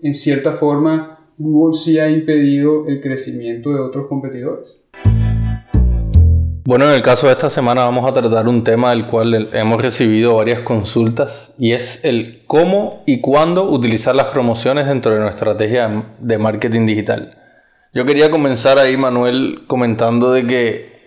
en 0.00 0.14
cierta 0.14 0.52
forma 0.52 1.18
Google 1.36 1.76
sí 1.76 1.98
ha 1.98 2.08
impedido 2.08 2.86
el 2.86 3.00
crecimiento 3.00 3.70
de 3.70 3.80
otros 3.80 4.06
competidores. 4.08 4.76
Bueno, 6.64 6.84
en 6.84 6.96
el 6.96 7.02
caso 7.02 7.26
de 7.26 7.32
esta 7.32 7.48
semana 7.48 7.86
vamos 7.86 8.06
a 8.06 8.12
tratar 8.12 8.46
un 8.46 8.62
tema 8.62 8.90
del 8.90 9.06
cual 9.06 9.48
hemos 9.54 9.80
recibido 9.80 10.36
varias 10.36 10.60
consultas 10.60 11.54
y 11.58 11.72
es 11.72 12.04
el 12.04 12.42
cómo 12.46 13.02
y 13.06 13.22
cuándo 13.22 13.70
utilizar 13.70 14.14
las 14.14 14.26
promociones 14.26 14.86
dentro 14.86 15.12
de 15.12 15.20
nuestra 15.20 15.52
estrategia 15.52 16.04
de 16.18 16.36
marketing 16.36 16.84
digital. 16.84 17.38
Yo 17.94 18.04
quería 18.04 18.30
comenzar 18.30 18.78
ahí, 18.78 18.98
Manuel, 18.98 19.62
comentando 19.66 20.30
de 20.30 20.46
que 20.46 20.97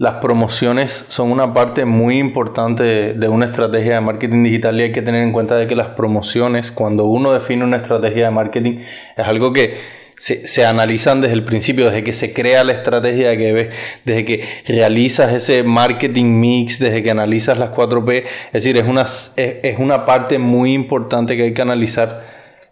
las 0.00 0.14
promociones 0.14 1.04
son 1.10 1.30
una 1.30 1.52
parte 1.52 1.84
muy 1.84 2.16
importante 2.16 3.12
de, 3.12 3.28
una 3.28 3.44
estrategia 3.44 3.96
de 3.96 4.00
marketing 4.00 4.44
digital 4.44 4.80
y 4.80 4.84
hay 4.84 4.92
que 4.92 5.02
tener 5.02 5.22
en 5.22 5.30
cuenta 5.30 5.58
de 5.58 5.66
que 5.66 5.76
las 5.76 5.88
promociones, 5.88 6.72
cuando 6.72 7.04
uno 7.04 7.34
define 7.34 7.64
una 7.64 7.76
estrategia 7.76 8.24
de 8.24 8.30
marketing, 8.30 8.78
es 9.14 9.26
algo 9.26 9.52
que 9.52 9.76
se, 10.16 10.64
analizan 10.64 11.20
desde 11.20 11.34
el 11.34 11.44
principio, 11.44 11.84
desde 11.84 12.02
que 12.02 12.14
se 12.14 12.32
crea 12.32 12.64
la 12.64 12.72
estrategia 12.72 13.36
que 13.36 13.52
ves, 13.52 13.68
desde 14.06 14.24
que 14.24 14.44
realizas 14.66 15.34
ese 15.34 15.64
marketing 15.64 16.40
mix, 16.40 16.78
desde 16.78 17.02
que 17.02 17.10
analizas 17.10 17.58
las 17.58 17.70
4P. 17.70 18.24
Es 18.46 18.52
decir, 18.52 18.78
es 18.78 18.84
una, 18.84 19.04
es, 19.36 19.78
una 19.78 20.06
parte 20.06 20.38
muy 20.38 20.72
importante 20.72 21.36
que 21.36 21.42
hay 21.42 21.52
que 21.52 21.60
analizar 21.60 22.24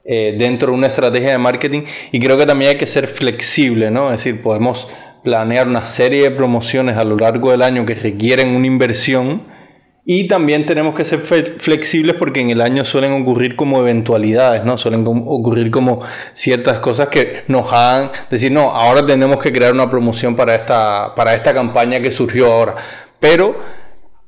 eh, 0.02 0.34
dentro 0.38 0.68
de 0.68 0.78
una 0.78 0.86
estrategia 0.86 1.32
de 1.32 1.38
marketing 1.38 1.82
y 2.10 2.20
creo 2.20 2.38
que 2.38 2.46
también 2.46 2.70
hay 2.70 2.78
que 2.78 2.86
ser 2.86 3.06
flexible, 3.06 3.90
¿no? 3.90 4.10
Es 4.14 4.24
decir, 4.24 4.40
podemos 4.40 4.88
planear 5.28 5.68
una 5.68 5.84
serie 5.84 6.22
de 6.22 6.30
promociones 6.30 6.96
a 6.96 7.04
lo 7.04 7.14
largo 7.18 7.50
del 7.50 7.60
año 7.60 7.84
que 7.84 7.94
requieren 7.94 8.56
una 8.56 8.66
inversión 8.66 9.42
y 10.06 10.26
también 10.26 10.64
tenemos 10.64 10.94
que 10.94 11.04
ser 11.04 11.20
flexibles 11.20 12.16
porque 12.18 12.40
en 12.40 12.48
el 12.48 12.62
año 12.62 12.82
suelen 12.86 13.12
ocurrir 13.12 13.54
como 13.54 13.78
eventualidades, 13.78 14.64
¿no? 14.64 14.78
Suelen 14.78 15.04
ocurrir 15.06 15.70
como 15.70 16.00
ciertas 16.32 16.80
cosas 16.80 17.08
que 17.08 17.42
nos 17.46 17.70
hagan 17.70 18.10
decir, 18.30 18.50
no, 18.50 18.70
ahora 18.70 19.04
tenemos 19.04 19.36
que 19.42 19.52
crear 19.52 19.74
una 19.74 19.90
promoción 19.90 20.34
para 20.34 20.54
esta, 20.54 21.14
para 21.14 21.34
esta 21.34 21.52
campaña 21.52 22.00
que 22.00 22.10
surgió 22.10 22.50
ahora. 22.50 22.76
Pero 23.20 23.60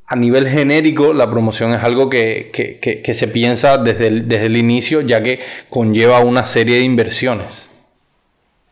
a 0.07 0.17
nivel 0.17 0.47
genérico, 0.49 1.15
la 1.15 1.31
promoción 1.31 1.73
es 1.73 1.83
algo 1.83 2.11
que, 2.11 2.51
que, 2.53 3.01
que, 3.01 3.15
se 3.15 3.29
piensa 3.29 3.79
desde 3.79 4.11
desde 4.21 4.47
el 4.47 4.59
inicio, 4.59 5.01
ya 5.01 5.23
que 5.23 5.41
conlleva 5.71 6.21
una 6.21 6.45
serie 6.45 6.77
de 6.77 6.83
inversiones. 6.83 7.70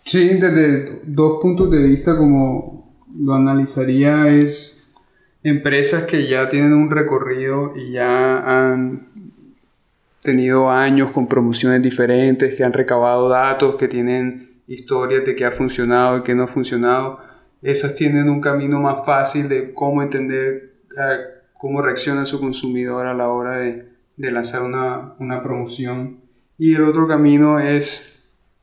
Sí, 0.09 0.27
desde 0.27 1.03
dos 1.05 1.39
puntos 1.43 1.71
de 1.71 1.83
vista, 1.83 2.17
como 2.17 2.97
lo 3.15 3.35
analizaría, 3.35 4.27
es 4.29 4.91
empresas 5.43 6.05
que 6.05 6.27
ya 6.27 6.49
tienen 6.49 6.73
un 6.73 6.91
recorrido 6.91 7.75
y 7.77 7.93
ya 7.93 8.39
han 8.39 9.09
tenido 10.23 10.71
años 10.71 11.11
con 11.11 11.29
promociones 11.29 11.83
diferentes, 11.83 12.55
que 12.55 12.65
han 12.65 12.73
recabado 12.73 13.29
datos, 13.29 13.75
que 13.75 13.87
tienen 13.87 14.63
historias 14.67 15.27
de 15.27 15.37
qué 15.37 15.45
ha 15.45 15.53
funcionado 15.53 16.17
y 16.17 16.23
qué 16.23 16.35
no 16.35 16.45
ha 16.45 16.49
funcionado. 16.49 17.21
Esas 17.61 17.95
tienen 17.95 18.31
un 18.31 18.41
camino 18.41 18.81
más 18.81 19.05
fácil 19.05 19.47
de 19.47 19.75
cómo 19.75 20.03
entender 20.03 20.73
cómo 21.53 21.83
reacciona 21.83 22.25
su 22.25 22.41
consumidor 22.41 23.07
a 23.07 23.13
la 23.13 23.29
hora 23.29 23.59
de, 23.59 23.85
de 24.17 24.33
lanzar 24.33 24.63
una, 24.63 25.13
una 25.19 25.43
promoción. 25.43 26.21
Y 26.57 26.77
el 26.77 26.85
otro 26.85 27.07
camino 27.07 27.61
es 27.61 28.18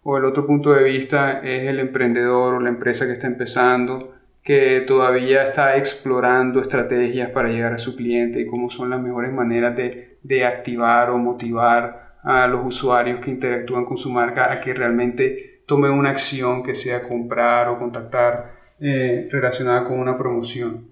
o 0.07 0.17
el 0.17 0.25
otro 0.25 0.45
punto 0.45 0.71
de 0.71 0.83
vista 0.83 1.39
es 1.39 1.67
el 1.67 1.79
emprendedor 1.79 2.53
o 2.53 2.59
la 2.59 2.69
empresa 2.69 3.07
que 3.07 3.13
está 3.13 3.25
empezando, 3.25 4.13
que 4.43 4.83
todavía 4.85 5.47
está 5.47 5.77
explorando 5.77 6.61
estrategias 6.61 7.31
para 7.31 7.49
llegar 7.49 7.73
a 7.73 7.79
su 7.79 7.95
cliente 7.95 8.39
y 8.39 8.45
cómo 8.45 8.69
son 8.69 8.91
las 8.91 9.01
mejores 9.01 9.33
maneras 9.33 9.75
de, 9.75 10.19
de 10.21 10.45
activar 10.45 11.09
o 11.09 11.17
motivar 11.17 12.17
a 12.21 12.45
los 12.45 12.63
usuarios 12.67 13.19
que 13.19 13.31
interactúan 13.31 13.85
con 13.85 13.97
su 13.97 14.11
marca 14.11 14.51
a 14.51 14.61
que 14.61 14.75
realmente 14.75 15.61
tomen 15.65 15.89
una 15.89 16.11
acción 16.11 16.61
que 16.61 16.75
sea 16.75 17.01
comprar 17.01 17.67
o 17.69 17.79
contactar 17.79 18.51
eh, 18.79 19.27
relacionada 19.31 19.85
con 19.85 19.99
una 19.99 20.15
promoción. 20.15 20.85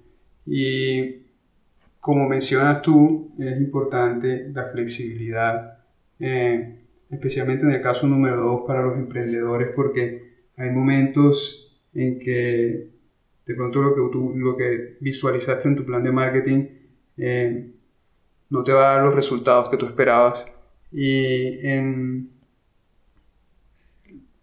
Y 0.48 1.18
como 2.00 2.28
mencionas 2.28 2.82
tú, 2.82 3.32
es 3.38 3.58
importante 3.58 4.50
la 4.52 4.66
flexibilidad, 4.72 5.78
eh, 6.20 6.80
especialmente 7.14 7.64
en 7.66 7.72
el 7.72 7.82
caso 7.82 8.08
número 8.08 8.38
dos 8.38 8.62
para 8.68 8.84
los 8.84 8.98
emprendedores, 8.98 9.70
porque 9.76 10.34
hay 10.58 10.70
momentos 10.70 11.80
en 11.94 12.20
que 12.20 12.88
de 13.46 13.56
pronto 13.56 13.82
lo 13.82 13.96
que, 13.96 14.12
tú, 14.12 14.34
lo 14.36 14.56
que 14.56 14.98
visualizaste 15.00 15.68
en 15.68 15.76
tu 15.76 15.86
plan 15.86 16.04
de 16.04 16.12
marketing 16.12 16.66
eh, 17.18 17.70
no 18.50 18.64
te 18.64 18.72
va 18.72 18.92
a 18.92 18.96
dar 18.96 19.06
los 19.06 19.16
resultados 19.16 19.70
que 19.70 19.78
tú 19.78 19.86
esperabas. 19.86 20.46
Y 20.92 21.66
en 21.68 22.30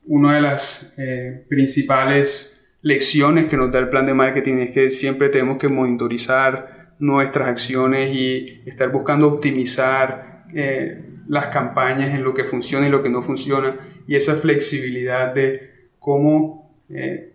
una 0.06 0.36
de 0.36 0.42
las 0.42 0.94
eh, 0.98 1.44
principales 1.48 2.58
lecciones 2.82 3.46
que 3.46 3.56
nos 3.56 3.70
da 3.70 3.78
el 3.78 3.88
plan 3.88 4.06
de 4.06 4.14
marketing 4.14 4.56
es 4.56 4.70
que 4.72 4.90
siempre 4.90 5.28
tenemos 5.28 5.58
que 5.58 5.68
monitorizar 5.68 6.94
nuestras 6.98 7.48
acciones 7.48 8.14
y 8.14 8.62
estar 8.66 8.90
buscando 8.90 9.28
optimizar 9.28 10.44
eh, 10.54 11.09
las 11.28 11.46
campañas 11.48 12.14
en 12.14 12.24
lo 12.24 12.34
que 12.34 12.44
funciona 12.44 12.86
y 12.86 12.90
lo 12.90 13.02
que 13.02 13.08
no 13.08 13.22
funciona 13.22 13.76
y 14.06 14.16
esa 14.16 14.36
flexibilidad 14.36 15.32
de 15.32 15.70
cómo, 16.00 16.74
eh, 16.88 17.34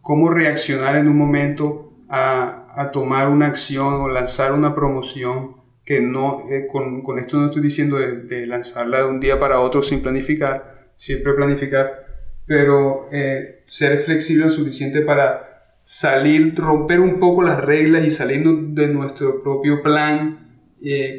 cómo 0.00 0.30
reaccionar 0.30 0.96
en 0.96 1.06
un 1.06 1.16
momento 1.16 1.92
a, 2.08 2.72
a, 2.76 2.90
tomar 2.90 3.28
una 3.28 3.46
acción 3.46 3.94
o 3.94 4.08
lanzar 4.08 4.52
una 4.52 4.74
promoción 4.74 5.56
que 5.84 6.00
no, 6.00 6.46
eh, 6.50 6.66
con, 6.66 7.02
con, 7.02 7.18
esto 7.18 7.36
no 7.36 7.46
estoy 7.46 7.62
diciendo 7.62 7.98
de, 7.98 8.46
lanzarla 8.46 8.98
de 8.98 9.04
un 9.04 9.20
día 9.20 9.38
para 9.38 9.60
otro 9.60 9.82
sin 9.82 10.02
planificar, 10.02 10.88
siempre 10.96 11.34
planificar, 11.34 12.06
pero 12.46 13.08
eh, 13.12 13.62
ser 13.66 13.98
flexible 14.00 14.46
lo 14.46 14.50
suficiente 14.50 15.02
para 15.02 15.76
salir, 15.84 16.56
romper 16.56 17.00
un 17.00 17.20
poco 17.20 17.42
las 17.42 17.60
reglas 17.60 18.04
y 18.04 18.10
salirnos 18.10 18.74
de 18.74 18.88
nuestro 18.88 19.42
propio 19.42 19.82
plan 19.82 20.40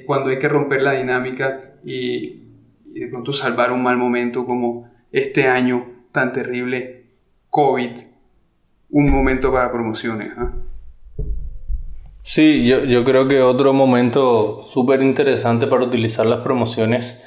cuando 0.06 0.30
hay 0.30 0.38
que 0.38 0.48
romper 0.48 0.84
la 0.84 0.92
dinámica 0.92 1.75
y, 1.86 2.44
y, 2.94 3.00
de 3.00 3.08
pronto 3.08 3.32
salvar 3.32 3.72
un 3.72 3.84
mal 3.84 3.98
momento 3.98 4.46
como 4.46 4.90
este 5.12 5.48
año 5.48 5.86
tan 6.12 6.34
terrible, 6.34 7.06
COVID, 7.50 7.92
un 8.90 9.12
momento 9.12 9.52
para 9.52 9.72
promociones. 9.72 10.30
¿eh? 10.30 11.24
Sí, 12.24 12.66
yo, 12.66 12.84
yo, 12.84 13.04
creo 13.04 13.28
que 13.28 13.42
otro 13.42 13.72
momento 13.72 14.64
súper 14.66 15.04
interesante 15.04 15.68
para 15.68 15.84
utilizar 15.84 16.26
las 16.26 16.40
promociones 16.40 17.22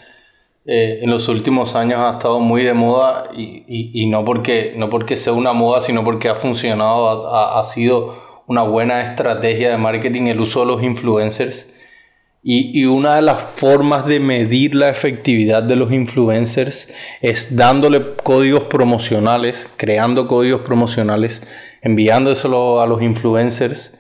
eh, 0.66 0.98
en 1.02 1.08
los 1.08 1.28
últimos 1.28 1.74
años 1.74 2.00
ha 2.00 2.14
estado 2.14 2.40
muy 2.40 2.62
de 2.62 2.74
moda 2.74 3.30
y, 3.34 3.64
y, 3.68 3.90
y, 3.94 4.06
no, 4.10 4.24
porque, 4.24 4.74
no 4.76 4.90
porque 4.90 5.16
sea 5.16 5.32
una 5.32 5.52
moda, 5.52 5.82
sino 5.82 6.04
porque 6.04 6.28
ha 6.28 6.34
funcionado, 6.34 7.28
ha, 7.34 7.60
ha, 7.60 7.64
sido 7.64 8.42
una 8.46 8.62
buena 8.64 9.02
estrategia 9.02 9.70
de 9.70 9.78
marketing 9.78 10.22
el 10.26 10.40
uso 10.40 10.60
de 10.60 10.66
los 10.66 10.82
influencers. 10.82 11.66
Y, 12.42 12.86
una 12.86 13.16
de 13.16 13.22
las 13.22 13.42
formas 13.42 14.06
de 14.06 14.20
medir 14.20 14.74
la 14.74 14.88
efectividad 14.88 15.62
de 15.62 15.74
los 15.74 15.92
influencers 15.92 16.88
es 17.20 17.56
dándole 17.56 18.14
códigos 18.22 18.64
promocionales, 18.64 19.68
creando 19.76 20.28
códigos 20.28 20.62
promocionales, 20.62 21.42
enviándoselo 21.82 22.80
a 22.80 22.86
los 22.86 23.02
influencers. 23.02 23.92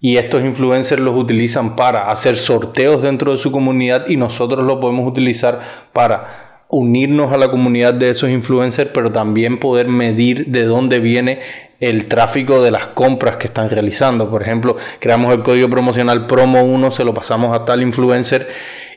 Y 0.00 0.16
estos 0.16 0.44
influencers 0.44 1.00
los 1.00 1.16
utilizan 1.16 1.76
para 1.76 2.10
hacer 2.10 2.36
sorteos 2.36 3.00
dentro 3.00 3.32
de 3.32 3.38
su 3.38 3.52
comunidad 3.52 4.08
y 4.08 4.16
nosotros 4.16 4.66
lo 4.66 4.80
podemos 4.80 5.08
utilizar 5.08 5.60
para 5.92 6.53
unirnos 6.74 7.32
a 7.32 7.38
la 7.38 7.52
comunidad 7.52 7.94
de 7.94 8.10
esos 8.10 8.30
influencers, 8.30 8.90
pero 8.92 9.12
también 9.12 9.60
poder 9.60 9.86
medir 9.86 10.46
de 10.46 10.64
dónde 10.64 10.98
viene 10.98 11.38
el 11.78 12.06
tráfico 12.06 12.62
de 12.62 12.72
las 12.72 12.88
compras 12.88 13.36
que 13.36 13.46
están 13.46 13.70
realizando. 13.70 14.28
Por 14.28 14.42
ejemplo, 14.42 14.76
creamos 14.98 15.32
el 15.32 15.42
código 15.42 15.70
promocional 15.70 16.26
promo 16.26 16.64
1, 16.64 16.90
se 16.90 17.04
lo 17.04 17.14
pasamos 17.14 17.56
a 17.56 17.64
tal 17.64 17.80
influencer 17.80 18.48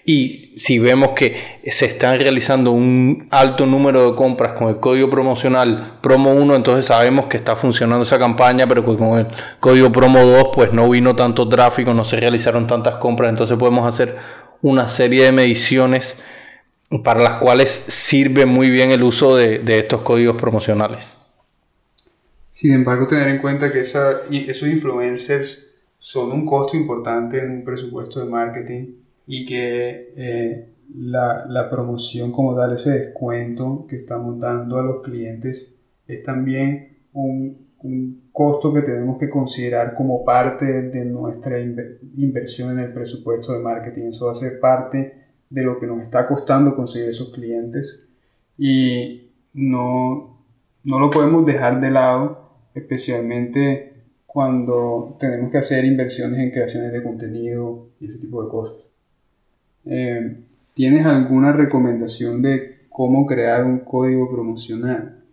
y 0.06 0.54
si 0.56 0.80
vemos 0.80 1.10
que 1.10 1.60
se 1.68 1.86
están 1.86 2.20
realizando 2.20 2.72
un 2.72 3.28
alto 3.30 3.68
número 3.68 4.10
de 4.10 4.16
compras 4.16 4.54
con 4.54 4.70
el 4.70 4.80
código 4.80 5.12
promocional 5.12 6.00
promo 6.02 6.32
1, 6.32 6.56
entonces 6.56 6.86
sabemos 6.86 7.28
que 7.28 7.38
está 7.38 7.56
funcionando 7.56 8.04
esa 8.04 8.18
campaña, 8.18 8.66
pero 8.66 8.84
con 8.84 9.20
el 9.20 9.28
código 9.60 9.92
promo 9.92 10.24
2 10.24 10.50
pues 10.52 10.74
no 10.74 10.90
vino 10.90 11.16
tanto 11.16 11.48
tráfico, 11.48 11.94
no 11.94 12.06
se 12.06 12.20
realizaron 12.20 12.66
tantas 12.66 12.96
compras, 12.96 13.30
entonces 13.30 13.56
podemos 13.56 13.88
hacer 13.88 14.16
una 14.64 14.90
serie 14.90 15.26
de 15.26 15.32
mediciones 15.32 16.18
para 17.04 17.22
las 17.22 17.34
cuales 17.36 17.70
sirve 17.88 18.46
muy 18.46 18.70
bien 18.70 18.92
el 18.92 19.04
uso 19.04 19.36
de, 19.36 19.62
estos 19.78 20.02
códigos 20.02 20.38
promocionales. 20.38 21.16
Sin 22.50 22.74
embargo, 22.74 23.08
tener 23.08 23.28
en 23.28 23.40
cuenta 23.40 23.72
que 23.72 23.82
esos 23.82 24.68
influencers 24.68 25.76
son 26.00 26.32
un 26.32 26.46
costo 26.46 26.78
importante 26.78 27.40
en 27.40 27.52
un 27.52 27.64
presupuesto 27.64 28.20
de 28.20 28.26
marketing 28.26 28.94
y 29.28 29.46
que 29.46 30.14
eh, 30.16 30.70
la, 30.96 31.68
promoción 31.70 32.32
como 32.32 32.56
tal, 32.56 32.74
ese 32.74 32.92
descuento 32.92 33.86
que 33.90 33.98
estamos 33.98 34.40
dando 34.40 34.78
a 34.78 34.84
los 34.84 35.04
clientes 35.04 35.76
es 36.08 36.24
también 36.24 36.98
un, 37.14 37.68
costo 38.32 38.74
que 38.74 38.82
tenemos 38.82 39.18
que 39.18 39.30
considerar 39.30 39.96
como 39.96 40.26
parte 40.26 40.66
de 40.66 41.06
nuestra 41.06 41.60
inversión 41.60 42.72
en 42.72 42.80
el 42.80 42.94
presupuesto 42.94 43.54
de 43.54 43.60
marketing. 43.60 44.10
Eso 44.10 44.34
ser 44.36 44.60
parte 44.60 45.27
de 45.50 45.64
lo 45.64 45.80
que 45.80 45.88
nos 45.88 46.02
está 46.02 46.28
costando 46.28 46.76
conseguir 46.76 47.10
esos 47.10 47.30
clientes 47.30 48.08
y 48.58 49.30
no, 49.54 50.44
no 50.84 51.00
lo 51.00 51.10
podemos 51.10 51.46
dejar 51.46 51.80
de 51.80 51.92
lado, 51.92 52.52
especialmente 52.74 53.94
cuando 54.26 55.18
tenemos 55.20 55.52
que 55.52 55.58
hacer 55.58 55.86
inversiones 55.86 56.40
en 56.40 56.52
creaciones 56.52 56.92
de 56.92 57.02
contenido 57.02 57.88
y 58.00 58.08
ese 58.08 58.20
tipo 58.20 58.44
de 58.44 58.50
cosas. 58.50 58.86
Eh, 59.86 60.44
¿Tienes 60.74 61.06
alguna 61.06 61.54
recomendación 61.54 62.42
de 62.42 62.86
cómo 62.90 63.26
crear 63.26 63.64
un 63.64 63.80
código 63.80 64.30
promocional? 64.30 65.24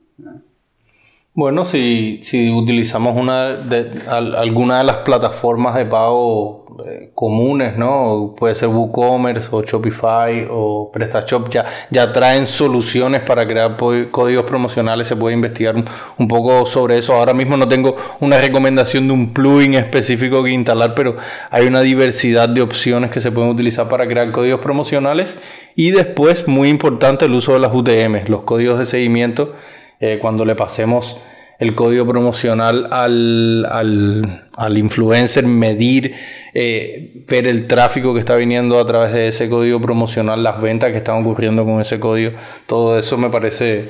Bueno, 1.34 1.64
si, 1.64 2.22
si 2.24 2.50
utilizamos 2.50 3.20
una 3.20 3.56
de, 3.56 4.02
alguna 4.08 4.78
de 4.78 4.84
las 4.84 4.96
plataformas 4.98 5.74
de 5.74 5.84
pago 5.84 6.63
eh, 6.86 7.10
comunes, 7.14 7.76
¿no? 7.76 8.34
Puede 8.36 8.54
ser 8.54 8.68
WooCommerce 8.68 9.48
o 9.50 9.62
Shopify 9.62 10.46
o 10.50 10.90
PrestaShop, 10.92 11.48
ya, 11.48 11.64
ya 11.90 12.12
traen 12.12 12.46
soluciones 12.46 13.20
para 13.20 13.46
crear 13.46 13.76
códigos 14.10 14.44
promocionales, 14.44 15.06
se 15.06 15.16
puede 15.16 15.34
investigar 15.34 15.76
un, 16.18 16.28
poco 16.28 16.66
sobre 16.66 16.98
eso. 16.98 17.14
Ahora 17.14 17.34
mismo 17.34 17.56
no 17.56 17.68
tengo 17.68 17.96
una 18.20 18.38
recomendación 18.38 19.06
de 19.06 19.12
un 19.12 19.32
plugin 19.32 19.74
específico 19.74 20.42
que 20.42 20.50
instalar, 20.50 20.94
pero 20.94 21.16
hay 21.50 21.66
una 21.66 21.80
diversidad 21.80 22.48
de 22.48 22.62
opciones 22.62 23.10
que 23.10 23.20
se 23.20 23.30
pueden 23.30 23.50
utilizar 23.50 23.88
para 23.88 24.06
crear 24.06 24.30
códigos 24.32 24.60
promocionales. 24.60 25.38
Y 25.76 25.90
después, 25.90 26.48
muy 26.48 26.68
importante, 26.68 27.26
el 27.26 27.32
uso 27.32 27.52
de 27.52 27.60
las 27.60 27.72
UTM, 27.72 28.28
los 28.28 28.42
códigos 28.42 28.78
de 28.78 28.86
seguimiento 28.86 29.54
eh, 30.00 30.18
cuando 30.20 30.44
le 30.44 30.54
pasemos 30.54 31.20
el 31.58 31.74
código 31.74 32.06
promocional 32.06 32.88
al, 32.90 33.66
al, 33.66 34.48
al 34.56 34.78
influencer, 34.78 35.46
medir, 35.46 36.14
eh, 36.52 37.24
ver 37.28 37.46
el 37.46 37.66
tráfico 37.66 38.14
que 38.14 38.20
está 38.20 38.36
viniendo 38.36 38.78
a 38.78 38.86
través 38.86 39.12
de 39.12 39.28
ese 39.28 39.48
código 39.48 39.80
promocional, 39.80 40.42
las 40.42 40.60
ventas 40.60 40.90
que 40.90 40.98
están 40.98 41.20
ocurriendo 41.20 41.64
con 41.64 41.80
ese 41.80 42.00
código, 42.00 42.32
todo 42.66 42.98
eso 42.98 43.16
me 43.16 43.30
parece 43.30 43.88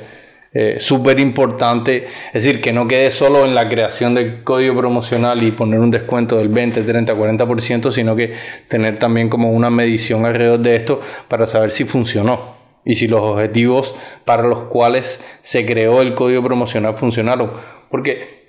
eh, 0.53 0.77
súper 0.79 1.19
importante. 1.19 2.07
Es 2.33 2.45
decir, 2.45 2.61
que 2.61 2.71
no 2.71 2.87
quede 2.87 3.11
solo 3.11 3.45
en 3.45 3.53
la 3.53 3.67
creación 3.67 4.15
del 4.15 4.43
código 4.43 4.75
promocional 4.77 5.43
y 5.43 5.51
poner 5.51 5.79
un 5.79 5.91
descuento 5.91 6.37
del 6.37 6.47
20, 6.47 6.83
30, 6.83 7.13
40%, 7.13 7.91
sino 7.91 8.15
que 8.15 8.35
tener 8.69 8.97
también 8.97 9.29
como 9.29 9.51
una 9.51 9.69
medición 9.69 10.25
alrededor 10.25 10.59
de 10.59 10.77
esto 10.77 11.01
para 11.27 11.45
saber 11.45 11.71
si 11.71 11.83
funcionó 11.83 12.64
y 12.85 12.95
si 12.95 13.07
los 13.07 13.21
objetivos 13.21 13.95
para 14.23 14.43
los 14.43 14.65
cuales 14.65 15.25
se 15.41 15.65
creó 15.65 16.01
el 16.01 16.13
código 16.13 16.43
promocional 16.43 16.95
funcionaron. 16.97 17.51
Porque 17.89 18.45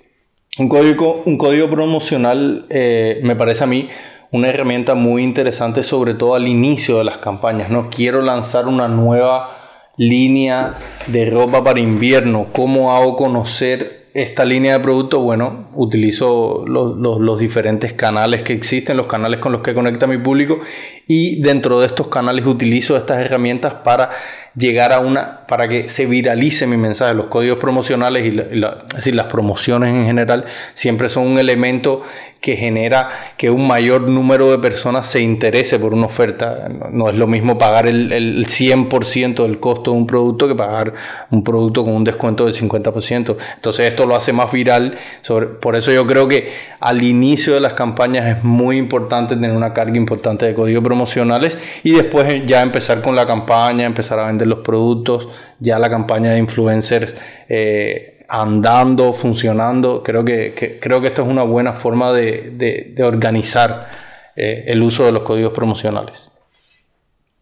un 0.59 0.69
código, 0.69 1.23
un 1.25 1.37
código 1.37 1.69
promocional 1.69 2.67
eh, 2.69 3.19
me 3.23 3.35
parece 3.35 3.63
a 3.63 3.67
mí 3.67 3.89
una 4.31 4.49
herramienta 4.49 4.93
muy 4.93 5.23
interesante, 5.23 5.83
sobre 5.83 6.13
todo 6.13 6.35
al 6.35 6.47
inicio 6.47 6.97
de 6.99 7.03
las 7.03 7.17
campañas. 7.17 7.69
No 7.69 7.89
quiero 7.89 8.21
lanzar 8.21 8.67
una 8.67 8.87
nueva 8.87 9.57
línea 9.97 10.77
de 11.07 11.29
ropa 11.29 11.63
para 11.63 11.79
invierno. 11.79 12.47
¿Cómo 12.53 12.95
hago 12.95 13.17
conocer 13.17 13.96
esta 14.17 14.45
línea 14.45 14.73
de 14.73 14.79
producto? 14.79 15.19
Bueno, 15.19 15.69
utilizo 15.75 16.63
los, 16.65 16.97
los, 16.97 17.39
diferentes 17.39 17.93
canales 17.93 18.41
que 18.41 18.51
existen, 18.51 18.97
los 18.97 19.05
canales 19.05 19.39
con 19.39 19.51
los 19.51 19.61
que 19.61 19.75
conecta 19.75 20.07
mi 20.07 20.17
público 20.17 20.59
y 21.05 21.39
dentro 21.39 21.79
de 21.79 21.85
estos 21.85 22.07
canales 22.07 22.47
utilizo 22.47 22.97
estas 22.97 23.23
herramientas 23.23 23.75
para 23.85 24.09
llegar 24.55 24.91
a 24.91 25.01
una, 25.01 25.45
para 25.45 25.67
que 25.67 25.87
se 25.87 26.07
viralice 26.07 26.65
mi 26.65 26.77
mensaje. 26.77 27.13
Los 27.13 27.27
códigos 27.27 27.59
promocionales 27.59 28.25
y, 28.25 28.31
decir, 28.31 29.13
las 29.13 29.27
promociones 29.27 29.93
en 29.93 30.07
general 30.07 30.45
siempre 30.73 31.09
son 31.09 31.27
un 31.27 31.37
elemento 31.37 32.01
que 32.41 32.55
genera 32.55 33.09
que 33.37 33.49
un 33.49 33.67
mayor 33.67 34.01
número 34.01 34.51
de 34.51 34.59
personas 34.59 35.07
se 35.07 35.21
interese 35.21 35.79
por 35.79 35.93
una 35.93 36.05
oferta. 36.05 36.67
No, 36.91 37.09
es 37.09 37.15
lo 37.15 37.27
mismo 37.27 37.57
pagar 37.57 37.87
el, 37.87 38.11
el 38.11 38.45
100% 38.47 39.43
del 39.43 39.59
costo 39.59 39.91
de 39.91 39.97
un 39.97 40.07
producto 40.07 40.47
que 40.47 40.55
pagar 40.55 40.93
un 41.31 41.43
producto 41.43 41.83
con 41.83 41.93
un 41.93 42.03
descuento 42.03 42.45
del 42.45 42.53
50%. 42.53 43.37
Entonces 43.55 43.87
esto 43.87 44.05
lo 44.05 44.15
hace 44.15 44.33
más 44.33 44.51
viral. 44.51 44.97
Sobre, 45.21 45.47
por 45.47 45.75
eso 45.75 45.91
yo 45.91 46.05
creo 46.05 46.27
que 46.27 46.51
al 46.79 47.03
inicio 47.03 47.53
de 47.53 47.61
las 47.61 47.73
campañas 47.73 48.37
es 48.37 48.43
muy 48.43 48.77
importante 48.77 49.35
tener 49.35 49.51
una 49.51 49.73
carga 49.73 49.97
importante 49.97 50.45
de 50.45 50.53
códigos 50.53 50.83
promocionales 50.83 51.57
y 51.83 51.91
después 51.91 52.45
ya 52.45 52.61
empezar 52.61 53.01
con 53.01 53.15
la 53.15 53.25
campaña, 53.25 53.85
empezar 53.85 54.19
a 54.19 54.27
vender 54.27 54.47
los 54.47 54.59
productos, 54.59 55.27
ya 55.59 55.79
la 55.79 55.89
campaña 55.89 56.31
de 56.31 56.39
influencers. 56.39 57.15
Eh, 57.49 58.16
andando, 58.27 59.13
funcionando. 59.13 60.03
Creo 60.03 60.23
que, 60.25 60.79
creo 60.81 61.01
que 61.01 61.07
esto 61.07 61.23
es 61.23 61.27
una 61.27 61.43
buena 61.43 61.73
forma 61.73 62.13
de, 62.13 62.95
organizar 63.03 63.87
eh, 64.35 64.65
el 64.67 64.81
uso 64.81 65.05
de 65.05 65.11
los 65.11 65.21
códigos 65.21 65.53
promocionales. 65.53 66.29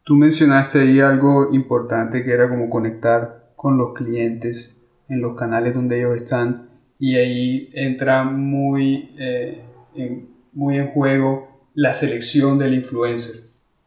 Tú 0.03 0.15
mencionaste 0.15 0.79
ahí 0.81 0.99
algo 0.99 1.49
importante 1.53 2.23
que 2.23 2.31
era 2.31 2.47
como 2.47 2.69
conectar 2.69 3.45
con 3.55 3.77
los 3.77 3.93
clientes 3.93 4.79
en 5.09 5.21
los 5.21 5.35
canales 5.35 5.73
donde 5.73 5.97
ellos 5.97 6.15
están 6.15 6.69
y 6.99 7.15
ahí 7.15 7.69
entra 7.73 8.23
muy, 8.23 9.15
eh, 9.17 9.61
en, 9.95 10.29
muy 10.53 10.77
en 10.77 10.87
juego 10.91 11.47
la 11.73 11.93
selección 11.93 12.57
del 12.57 12.75
influencer 12.75 13.45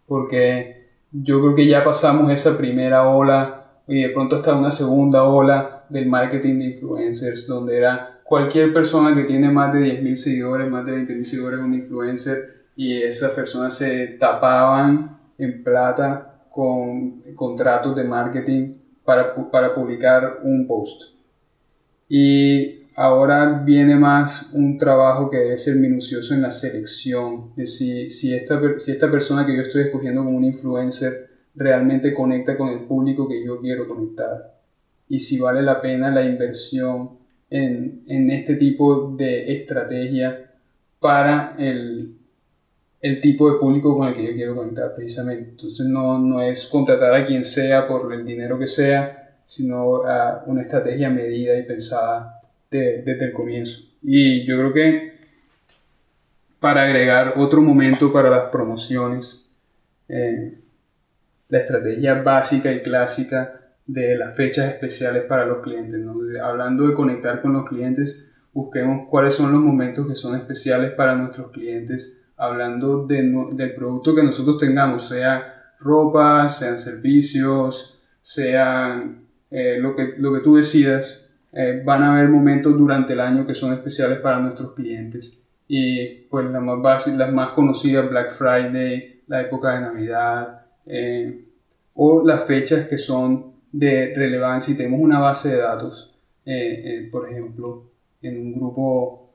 porque 0.08 0.88
yo 1.12 1.40
creo 1.40 1.54
que 1.54 1.68
ya 1.68 1.84
pasamos 1.84 2.32
esa 2.32 2.58
primera 2.58 3.08
ola 3.08 3.66
y 3.87 4.02
de 4.02 4.08
pronto 4.08 4.37
está 4.37 4.56
una 4.56 4.70
segunda 4.70 5.24
ola 5.24 5.78
del 5.88 6.07
marketing 6.07 6.59
de 6.59 6.64
influencers, 6.66 7.46
donde 7.46 7.77
era 7.77 8.20
cualquier 8.24 8.72
persona 8.72 9.14
que 9.14 9.24
tiene 9.24 9.51
más 9.51 9.72
de 9.72 9.81
10.000 9.81 10.14
seguidores, 10.16 10.70
más 10.70 10.85
de 10.85 10.92
20.000 10.92 11.24
seguidores, 11.24 11.61
un 11.61 11.74
influencer, 11.74 12.66
y 12.77 13.03
esas 13.03 13.33
personas 13.33 13.74
se 13.74 14.07
tapaban 14.20 15.18
en 15.38 15.64
plata 15.64 16.44
con 16.51 17.22
contratos 17.35 17.96
de 17.96 18.05
marketing 18.05 18.74
para, 19.05 19.35
para 19.51 19.74
publicar 19.74 20.40
un 20.42 20.66
post. 20.66 21.14
Y 22.09 22.87
ahora 22.94 23.62
viene 23.64 23.96
más 23.96 24.51
un 24.53 24.77
trabajo 24.77 25.31
que 25.31 25.38
debe 25.38 25.57
ser 25.57 25.77
minucioso 25.77 26.35
en 26.35 26.42
la 26.42 26.51
selección, 26.51 27.55
de 27.57 27.66
si, 27.66 28.11
si, 28.11 28.35
esta, 28.35 28.61
si 28.77 28.92
esta 28.92 29.11
persona 29.11 29.46
que 29.46 29.57
yo 29.57 29.62
estoy 29.62 29.83
escogiendo 29.85 30.22
como 30.22 30.37
un 30.37 30.44
influencer 30.44 31.29
realmente 31.55 32.12
conecta 32.12 32.57
con 32.57 32.68
el 32.68 32.81
público 32.81 33.27
que 33.27 33.44
yo 33.44 33.59
quiero 33.61 33.88
conectar 33.88 34.58
y 35.09 35.21
si 35.21 35.38
vale 35.38 35.62
la 35.62 35.81
pena 35.81 36.11
la 36.11 36.25
inversión 36.25 37.18
en, 37.51 38.03
en 38.07 38.31
este 38.31 38.57
tipo 38.57 39.14
de 39.16 39.53
estrategia 39.53 40.51
para 41.01 41.55
el, 41.59 42.14
el, 43.01 43.21
tipo 43.21 43.51
de 43.51 43.59
público 43.59 43.97
con 43.97 44.09
el 44.09 44.14
que 44.14 44.27
yo 44.27 44.35
quiero 44.35 44.57
conectar 44.57 44.94
precisamente. 44.94 45.51
Entonces 45.51 45.87
no, 45.87 46.18
no 46.18 46.42
es 46.42 46.66
contratar 46.66 47.14
a 47.14 47.25
quien 47.25 47.44
sea 47.44 47.87
por 47.87 48.12
el 48.12 48.25
dinero 48.25 48.59
que 48.59 48.66
sea, 48.66 49.38
sino 49.47 50.03
a 50.05 50.44
una 50.47 50.61
estrategia 50.61 51.09
medida 51.09 51.59
y 51.59 51.62
pensada 51.62 52.42
desde 52.71 53.25
el 53.25 53.33
comienzo. 53.33 53.83
Y 54.03 54.44
yo 54.44 54.59
creo 54.59 54.73
que 54.73 55.18
para 56.61 56.83
agregar 56.83 57.35
otro 57.37 57.62
momento 57.62 58.12
para 58.12 58.29
las 58.29 58.51
promociones, 58.51 59.49
eh, 60.09 60.59
la 61.49 61.59
estrategia 61.59 62.14
básica 62.23 62.73
y 62.73 62.83
clásica 62.83 63.67
de 63.88 64.16
las 64.16 64.37
fechas 64.37 64.66
especiales 64.66 65.24
para 65.24 65.46
los 65.46 65.62
clientes. 65.62 66.01
Hablando 66.40 66.87
de 66.87 66.94
conectar 66.94 67.42
con 67.42 67.55
los 67.55 67.66
clientes, 67.66 68.31
busquemos 68.53 69.09
cuáles 69.09 69.35
son 69.35 69.51
los 69.51 69.61
momentos 69.61 70.07
que 70.07 70.14
son 70.14 70.37
especiales 70.37 70.92
para 70.92 71.16
nuestros 71.16 71.51
clientes, 71.51 72.22
hablando 72.37 73.07
del 73.07 73.74
producto 73.74 74.14
que 74.14 74.22
nosotros 74.22 74.59
tengamos, 74.59 75.09
sea 75.09 75.72
ropa, 75.81 76.48
sean 76.48 76.79
servicios, 76.79 77.98
sean 78.20 79.22
eh, 79.51 79.79
lo, 79.81 79.96
que, 79.96 80.14
lo 80.18 80.35
que 80.35 80.40
tú 80.40 80.57
decidas. 80.57 81.24
Eh, 81.51 81.83
van 81.83 82.03
a 82.03 82.14
haber 82.14 82.29
momentos 82.29 82.77
durante 82.77 83.14
el 83.14 83.20
año 83.20 83.46
que 83.46 83.55
son 83.55 83.72
especiales 83.72 84.18
para 84.18 84.38
nuestros 84.38 84.74
clientes. 84.74 85.42
Y 85.66 86.27
pues 86.29 86.44
las 86.51 86.62
más 86.62 86.81
básicas, 86.83 87.18
las 87.18 87.33
más 87.33 87.51
conocidas, 87.51 88.09
Black 88.09 88.33
Friday, 88.33 89.22
la 89.27 89.40
época 89.40 89.74
de 89.74 89.81
Navidad, 89.81 90.66
eh, 90.85 91.44
o 91.94 92.22
las 92.24 92.44
fechas 92.44 92.87
que 92.87 92.98
son 92.98 93.47
de 93.72 94.14
relevancia 94.14 94.72
y 94.72 94.76
tenemos 94.76 95.00
una 95.00 95.18
base 95.18 95.50
de 95.50 95.59
datos, 95.59 96.14
eh, 96.44 96.83
eh, 96.85 97.09
por 97.11 97.28
ejemplo, 97.31 97.90
en 98.22 98.38
un 98.38 98.54
grupo 98.54 99.35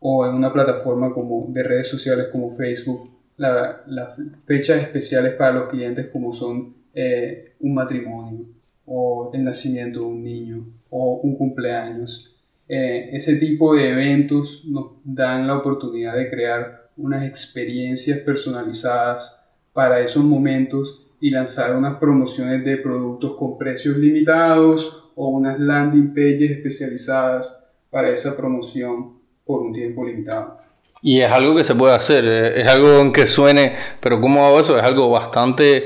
o 0.00 0.26
en 0.26 0.34
una 0.34 0.52
plataforma 0.52 1.12
como 1.12 1.46
de 1.50 1.62
redes 1.62 1.88
sociales 1.88 2.26
como 2.32 2.52
Facebook, 2.52 3.10
las 3.36 4.16
fechas 4.46 4.82
especiales 4.82 5.34
para 5.34 5.52
los 5.52 5.68
clientes 5.68 6.08
como 6.08 6.32
son 6.32 6.74
eh, 6.94 7.54
un 7.60 7.74
matrimonio 7.74 8.44
o 8.84 9.30
el 9.32 9.44
nacimiento 9.44 10.00
de 10.00 10.06
un 10.06 10.22
niño 10.22 10.66
o 10.90 11.20
un 11.22 11.36
cumpleaños. 11.36 12.28
ese 12.68 13.36
tipo 13.36 13.74
de 13.74 13.90
eventos 13.90 14.64
nos 14.66 14.92
dan 15.04 15.46
la 15.46 15.56
oportunidad 15.56 16.16
de 16.16 16.30
crear 16.30 16.90
unas 16.96 17.24
experiencias 17.24 18.18
personalizadas 18.20 19.42
para 19.72 20.00
esos 20.00 20.24
momentos 20.24 21.02
y 21.22 21.30
lanzar 21.30 21.76
unas 21.76 21.98
promociones 21.98 22.64
de 22.64 22.78
productos 22.78 23.36
con 23.38 23.56
precios 23.56 23.96
limitados 23.96 25.12
o 25.14 25.28
unas 25.28 25.58
landing 25.60 26.12
pages 26.12 26.50
especializadas 26.50 27.64
para 27.90 28.10
esa 28.10 28.36
promoción 28.36 29.12
por 29.44 29.62
un 29.62 29.72
tiempo 29.72 30.04
limitado. 30.04 30.58
Y 31.00 31.20
es 31.20 31.30
algo 31.30 31.54
que 31.54 31.62
se 31.62 31.76
puede 31.76 31.94
hacer, 31.94 32.24
eh, 32.24 32.62
es 32.62 32.68
algo 32.68 32.98
en 32.98 33.12
que 33.12 33.28
suene, 33.28 33.72
pero 34.00 34.20
¿cómo 34.20 34.44
hago 34.44 34.58
eso? 34.58 34.76
Es 34.76 34.82
algo 34.82 35.10
bastante, 35.10 35.84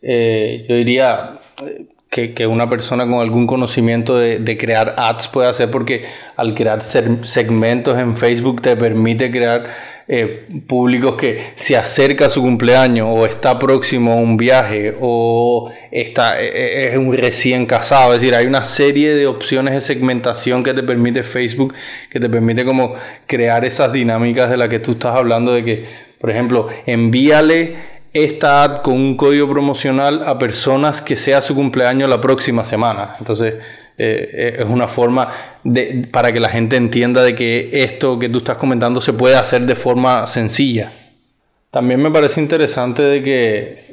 eh, 0.00 0.64
yo 0.66 0.74
diría, 0.76 1.38
que, 2.08 2.32
que, 2.32 2.46
una 2.46 2.70
persona 2.70 3.04
con 3.04 3.20
algún 3.20 3.46
conocimiento 3.46 4.16
de, 4.16 4.38
de, 4.38 4.56
crear 4.56 4.94
ads 4.96 5.28
puede 5.28 5.50
hacer 5.50 5.70
porque 5.70 6.06
al 6.36 6.54
crear 6.54 6.80
segmentos 6.80 7.98
en 7.98 8.16
Facebook 8.16 8.62
te 8.62 8.74
permite 8.74 9.30
crear 9.30 9.66
eh, 10.10 10.46
públicos 10.66 11.16
que 11.16 11.52
se 11.54 11.76
acerca 11.76 12.26
a 12.26 12.30
su 12.30 12.40
cumpleaños 12.40 13.06
o 13.10 13.26
está 13.26 13.58
próximo 13.58 14.12
a 14.12 14.16
un 14.16 14.38
viaje 14.38 14.96
o 14.98 15.70
está, 15.90 16.40
eh, 16.42 16.48
eh, 16.48 16.88
es 16.92 16.96
un 16.96 17.12
recién 17.12 17.66
casado. 17.66 18.14
Es 18.14 18.22
decir, 18.22 18.34
hay 18.34 18.46
una 18.46 18.64
serie 18.64 19.14
de 19.14 19.26
opciones 19.26 19.74
de 19.74 19.82
segmentación 19.82 20.64
que 20.64 20.72
te 20.72 20.82
permite 20.82 21.24
Facebook, 21.24 21.74
que 22.08 22.20
te 22.20 22.30
permite 22.30 22.64
como 22.64 22.94
crear 23.26 23.66
esas 23.66 23.92
dinámicas 23.92 24.48
de 24.48 24.56
las 24.56 24.70
que 24.70 24.78
tú 24.78 24.92
estás 24.92 25.14
hablando, 25.14 25.52
de 25.52 25.62
que, 25.62 25.86
por 26.18 26.30
ejemplo, 26.30 26.68
envíale 26.86 27.76
esta 28.14 28.62
ad 28.62 28.78
con 28.78 28.94
un 28.94 29.14
código 29.14 29.46
promocional 29.46 30.22
a 30.24 30.38
personas 30.38 31.02
que 31.02 31.16
sea 31.16 31.42
su 31.42 31.54
cumpleaños 31.54 32.08
la 32.08 32.22
próxima 32.22 32.64
semana. 32.64 33.14
Entonces, 33.18 33.56
eh, 33.98 34.56
es 34.60 34.64
una 34.64 34.86
forma 34.86 35.32
de, 35.64 36.06
para 36.10 36.32
que 36.32 36.38
la 36.40 36.48
gente 36.48 36.76
entienda 36.76 37.22
de 37.22 37.34
que 37.34 37.70
esto 37.72 38.18
que 38.18 38.28
tú 38.28 38.38
estás 38.38 38.56
comentando 38.56 39.00
se 39.00 39.12
puede 39.12 39.34
hacer 39.34 39.66
de 39.66 39.74
forma 39.74 40.26
sencilla. 40.26 40.92
También 41.70 42.00
me 42.00 42.10
parece 42.10 42.40
interesante 42.40 43.02
de 43.02 43.22
que 43.22 43.88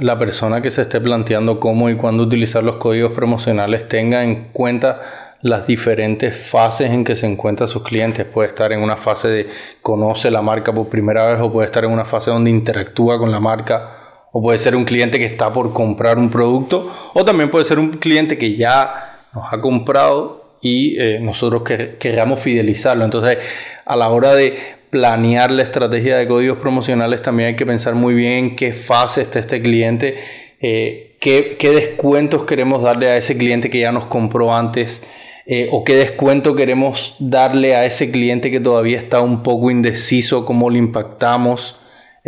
la 0.00 0.18
persona 0.18 0.60
que 0.60 0.70
se 0.70 0.82
esté 0.82 1.00
planteando 1.00 1.58
cómo 1.58 1.88
y 1.88 1.96
cuándo 1.96 2.24
utilizar 2.24 2.62
los 2.62 2.76
códigos 2.76 3.12
promocionales 3.12 3.88
tenga 3.88 4.22
en 4.22 4.50
cuenta 4.52 5.36
las 5.40 5.66
diferentes 5.66 6.36
fases 6.36 6.90
en 6.90 7.04
que 7.04 7.16
se 7.16 7.26
encuentran 7.26 7.68
sus 7.68 7.82
clientes. 7.82 8.26
Puede 8.26 8.50
estar 8.50 8.72
en 8.72 8.82
una 8.82 8.96
fase 8.96 9.28
de 9.28 9.48
conoce 9.80 10.30
la 10.30 10.42
marca 10.42 10.72
por 10.72 10.88
primera 10.88 11.32
vez 11.32 11.40
o 11.40 11.50
puede 11.50 11.66
estar 11.66 11.84
en 11.84 11.92
una 11.92 12.04
fase 12.04 12.30
donde 12.30 12.50
interactúa 12.50 13.18
con 13.18 13.30
la 13.30 13.40
marca 13.40 14.26
o 14.32 14.42
puede 14.42 14.58
ser 14.58 14.76
un 14.76 14.84
cliente 14.84 15.18
que 15.18 15.24
está 15.24 15.52
por 15.52 15.72
comprar 15.72 16.18
un 16.18 16.28
producto 16.28 16.92
o 17.14 17.24
también 17.24 17.50
puede 17.50 17.64
ser 17.64 17.78
un 17.78 17.92
cliente 17.92 18.36
que 18.36 18.56
ya 18.56 19.07
nos 19.34 19.52
ha 19.52 19.60
comprado 19.60 20.48
y 20.60 20.98
eh, 21.00 21.18
nosotros 21.20 21.62
que, 21.62 21.96
queramos 21.98 22.40
fidelizarlo. 22.40 23.04
Entonces, 23.04 23.38
a 23.84 23.96
la 23.96 24.08
hora 24.08 24.34
de 24.34 24.58
planear 24.90 25.50
la 25.50 25.62
estrategia 25.62 26.16
de 26.16 26.26
códigos 26.26 26.58
promocionales, 26.58 27.22
también 27.22 27.48
hay 27.50 27.56
que 27.56 27.66
pensar 27.66 27.94
muy 27.94 28.14
bien 28.14 28.32
en 28.32 28.56
qué 28.56 28.72
fase 28.72 29.22
está 29.22 29.38
este 29.38 29.60
cliente, 29.60 30.18
eh, 30.60 31.16
qué, 31.20 31.56
descuentos 31.60 32.44
queremos 32.44 32.82
darle 32.82 33.08
a 33.08 33.16
ese 33.16 33.36
cliente 33.36 33.70
que 33.70 33.80
ya 33.80 33.92
nos 33.92 34.06
compró 34.06 34.54
antes. 34.54 35.02
Eh, 35.50 35.68
o 35.72 35.82
qué 35.82 35.94
descuento 35.96 36.54
queremos 36.54 37.16
darle 37.18 37.74
a 37.74 37.86
ese 37.86 38.10
cliente 38.10 38.50
que 38.50 38.60
todavía 38.60 38.98
está 38.98 39.22
un 39.22 39.42
poco 39.42 39.70
indeciso, 39.70 40.44
cómo 40.44 40.68
le 40.70 40.78
impactamos. 40.78 41.76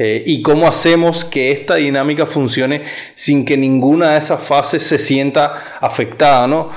y 0.03 0.41
cómo 0.41 0.66
hacemos 0.66 1.27
que 1.27 1.53
esta 1.53 1.75
dinámica 1.75 2.25
funcione 2.25 2.85
sin 3.14 3.45
que 3.45 3.59
ninguna 3.59 4.12
de 4.12 4.18
esas 4.18 4.43
fases 4.43 4.83
se 4.83 4.97
sienta 4.97 5.79
afectada, 5.79 6.47
¿no? 6.47 6.70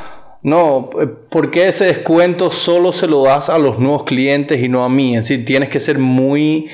No, 0.44 0.90
eh, 1.02 1.08
¿por 1.08 1.52
qué 1.52 1.70
ese 1.70 1.86
descuento 1.86 2.52
solo 2.52 2.92
se 2.92 3.08
lo 3.08 3.24
das 3.24 3.50
a 3.50 3.58
los 3.58 3.80
nuevos 3.80 4.04
clientes 4.04 4.62
y 4.62 4.70
no 4.70 4.84
a 4.84 4.90
mí? 4.90 5.16
Es 5.16 5.28
decir, 5.28 5.46
tienes 5.46 5.70
que 5.70 5.80
ser 5.80 5.98
muy 5.98 6.70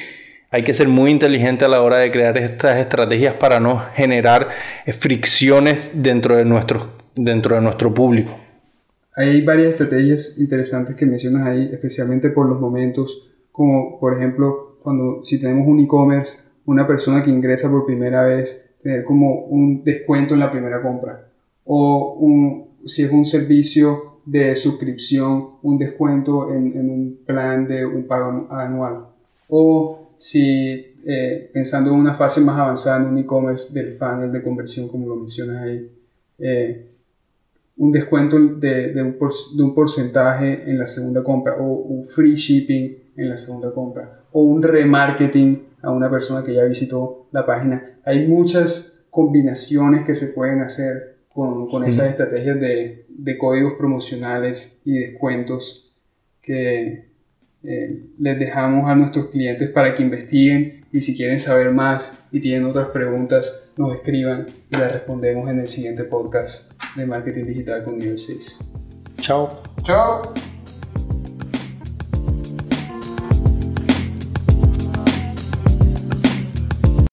hay 0.52 0.64
que 0.64 0.74
ser 0.74 0.88
muy 0.88 1.12
inteligente 1.12 1.66
a 1.66 1.68
la 1.68 1.82
hora 1.82 1.98
de 1.98 2.12
crear 2.12 2.36
estas 2.38 2.80
estrategias 2.80 3.36
para 3.36 3.60
no 3.60 3.84
generar 3.94 4.50
fricciones 5.00 5.92
dentro 5.94 6.36
de 6.36 6.46
nuestro, 6.46 6.90
dentro 7.16 7.54
de 7.54 7.62
nuestro 7.62 7.94
público. 7.94 8.36
Hay 9.16 9.46
varias 9.46 9.74
estrategias 9.74 10.40
interesantes 10.40 10.96
que 10.96 11.06
mencionas 11.06 11.46
ahí, 11.46 11.70
especialmente 11.72 12.30
por 12.32 12.50
los 12.50 12.60
momentos, 12.60 13.30
como 13.52 14.00
por 14.00 14.18
ejemplo, 14.18 14.78
cuando 14.82 15.24
si 15.24 15.40
tenemos 15.40 15.68
un 15.68 15.80
e-commerce, 15.82 16.40
una 16.66 16.88
persona 16.88 17.24
que 17.24 17.30
ingresa 17.30 17.70
por 17.70 17.86
primera 17.86 18.24
vez, 18.24 18.76
tener 18.82 19.04
como 19.04 19.46
un 19.46 19.84
descuento 19.84 20.34
en 20.34 20.40
la 20.40 20.52
primera 20.52 20.82
compra. 20.82 21.28
O 21.66 22.16
un, 22.20 22.69
si 22.86 23.04
es 23.04 23.12
un 23.12 23.26
servicio 23.26 24.20
de 24.26 24.56
suscripción, 24.56 25.52
un 25.62 25.78
descuento 25.78 26.54
en, 26.54 26.78
en 26.78 26.90
un 26.90 27.20
plan 27.26 27.68
de 27.68 27.86
un 27.86 28.06
pago 28.06 28.48
anual. 28.52 29.08
O 29.50 30.12
si 30.18 30.90
eh, 31.06 31.50
pensando 31.54 31.92
en 31.92 31.96
una 31.96 32.14
fase 32.14 32.42
más 32.42 32.60
avanzada 32.60 32.98
en 32.98 33.14
un 33.14 33.18
e-commerce 33.18 33.74
del 33.74 33.94
funnel 33.94 34.32
de 34.32 34.44
conversión, 34.44 34.90
como 34.90 35.08
lo 35.08 35.16
mencionas 35.16 35.64
ahí, 35.64 35.90
eh, 36.38 36.86
un 37.78 37.92
descuento 37.92 38.38
de, 38.38 38.94
un 39.02 39.18
de, 39.58 39.64
un 39.64 39.74
porcentaje 39.74 40.70
en 40.70 40.78
la 40.78 40.86
segunda 40.86 41.24
compra 41.24 41.56
o 41.56 41.64
un 41.64 42.06
free 42.06 42.36
shipping 42.36 42.98
en 43.16 43.30
la 43.30 43.38
segunda 43.38 43.74
compra 43.74 44.24
o 44.34 44.42
un 44.42 44.62
remarketing 44.62 45.70
a 45.82 45.90
una 45.92 46.10
persona 46.10 46.44
que 46.44 46.54
ya 46.54 46.66
visitó 46.66 47.28
la 47.32 47.46
página. 47.46 48.00
Hay 48.04 48.28
muchas 48.28 49.06
combinaciones 49.10 50.06
que 50.06 50.14
se 50.14 50.28
pueden 50.28 50.60
hacer 50.60 51.19
con, 51.34 51.70
con 51.70 51.84
esas 51.84 52.10
estrategias 52.10 52.60
de, 52.60 53.06
de, 53.08 53.38
códigos 53.38 53.74
promocionales 53.74 54.82
y 54.84 54.98
descuentos 54.98 55.92
que 56.42 57.10
eh, 57.64 58.06
les 58.18 58.40
dejamos 58.40 58.90
a 58.90 58.96
nuestros 58.96 59.28
clientes 59.28 59.70
para 59.70 59.94
que 59.94 60.04
investiguen 60.04 60.86
y 60.92 61.02
si 61.02 61.16
quieren 61.16 61.40
saber 61.40 61.72
más 61.72 62.14
y 62.32 62.40
tienen 62.40 62.66
otras 62.66 62.90
preguntas, 62.90 63.72
nos 63.78 63.94
escriban 63.94 64.48
y 64.72 64.78
las 64.78 64.92
respondemos 64.92 65.50
en 65.50 65.60
el 65.60 65.68
siguiente 65.68 66.04
podcast 66.04 66.72
de 66.96 67.06
Marketing 67.06 67.44
Digital 67.44 67.84
con 67.84 68.00
Nivel 68.00 68.18
6. 68.18 68.60
Chao. 69.18 69.50
Chao. 69.84 70.34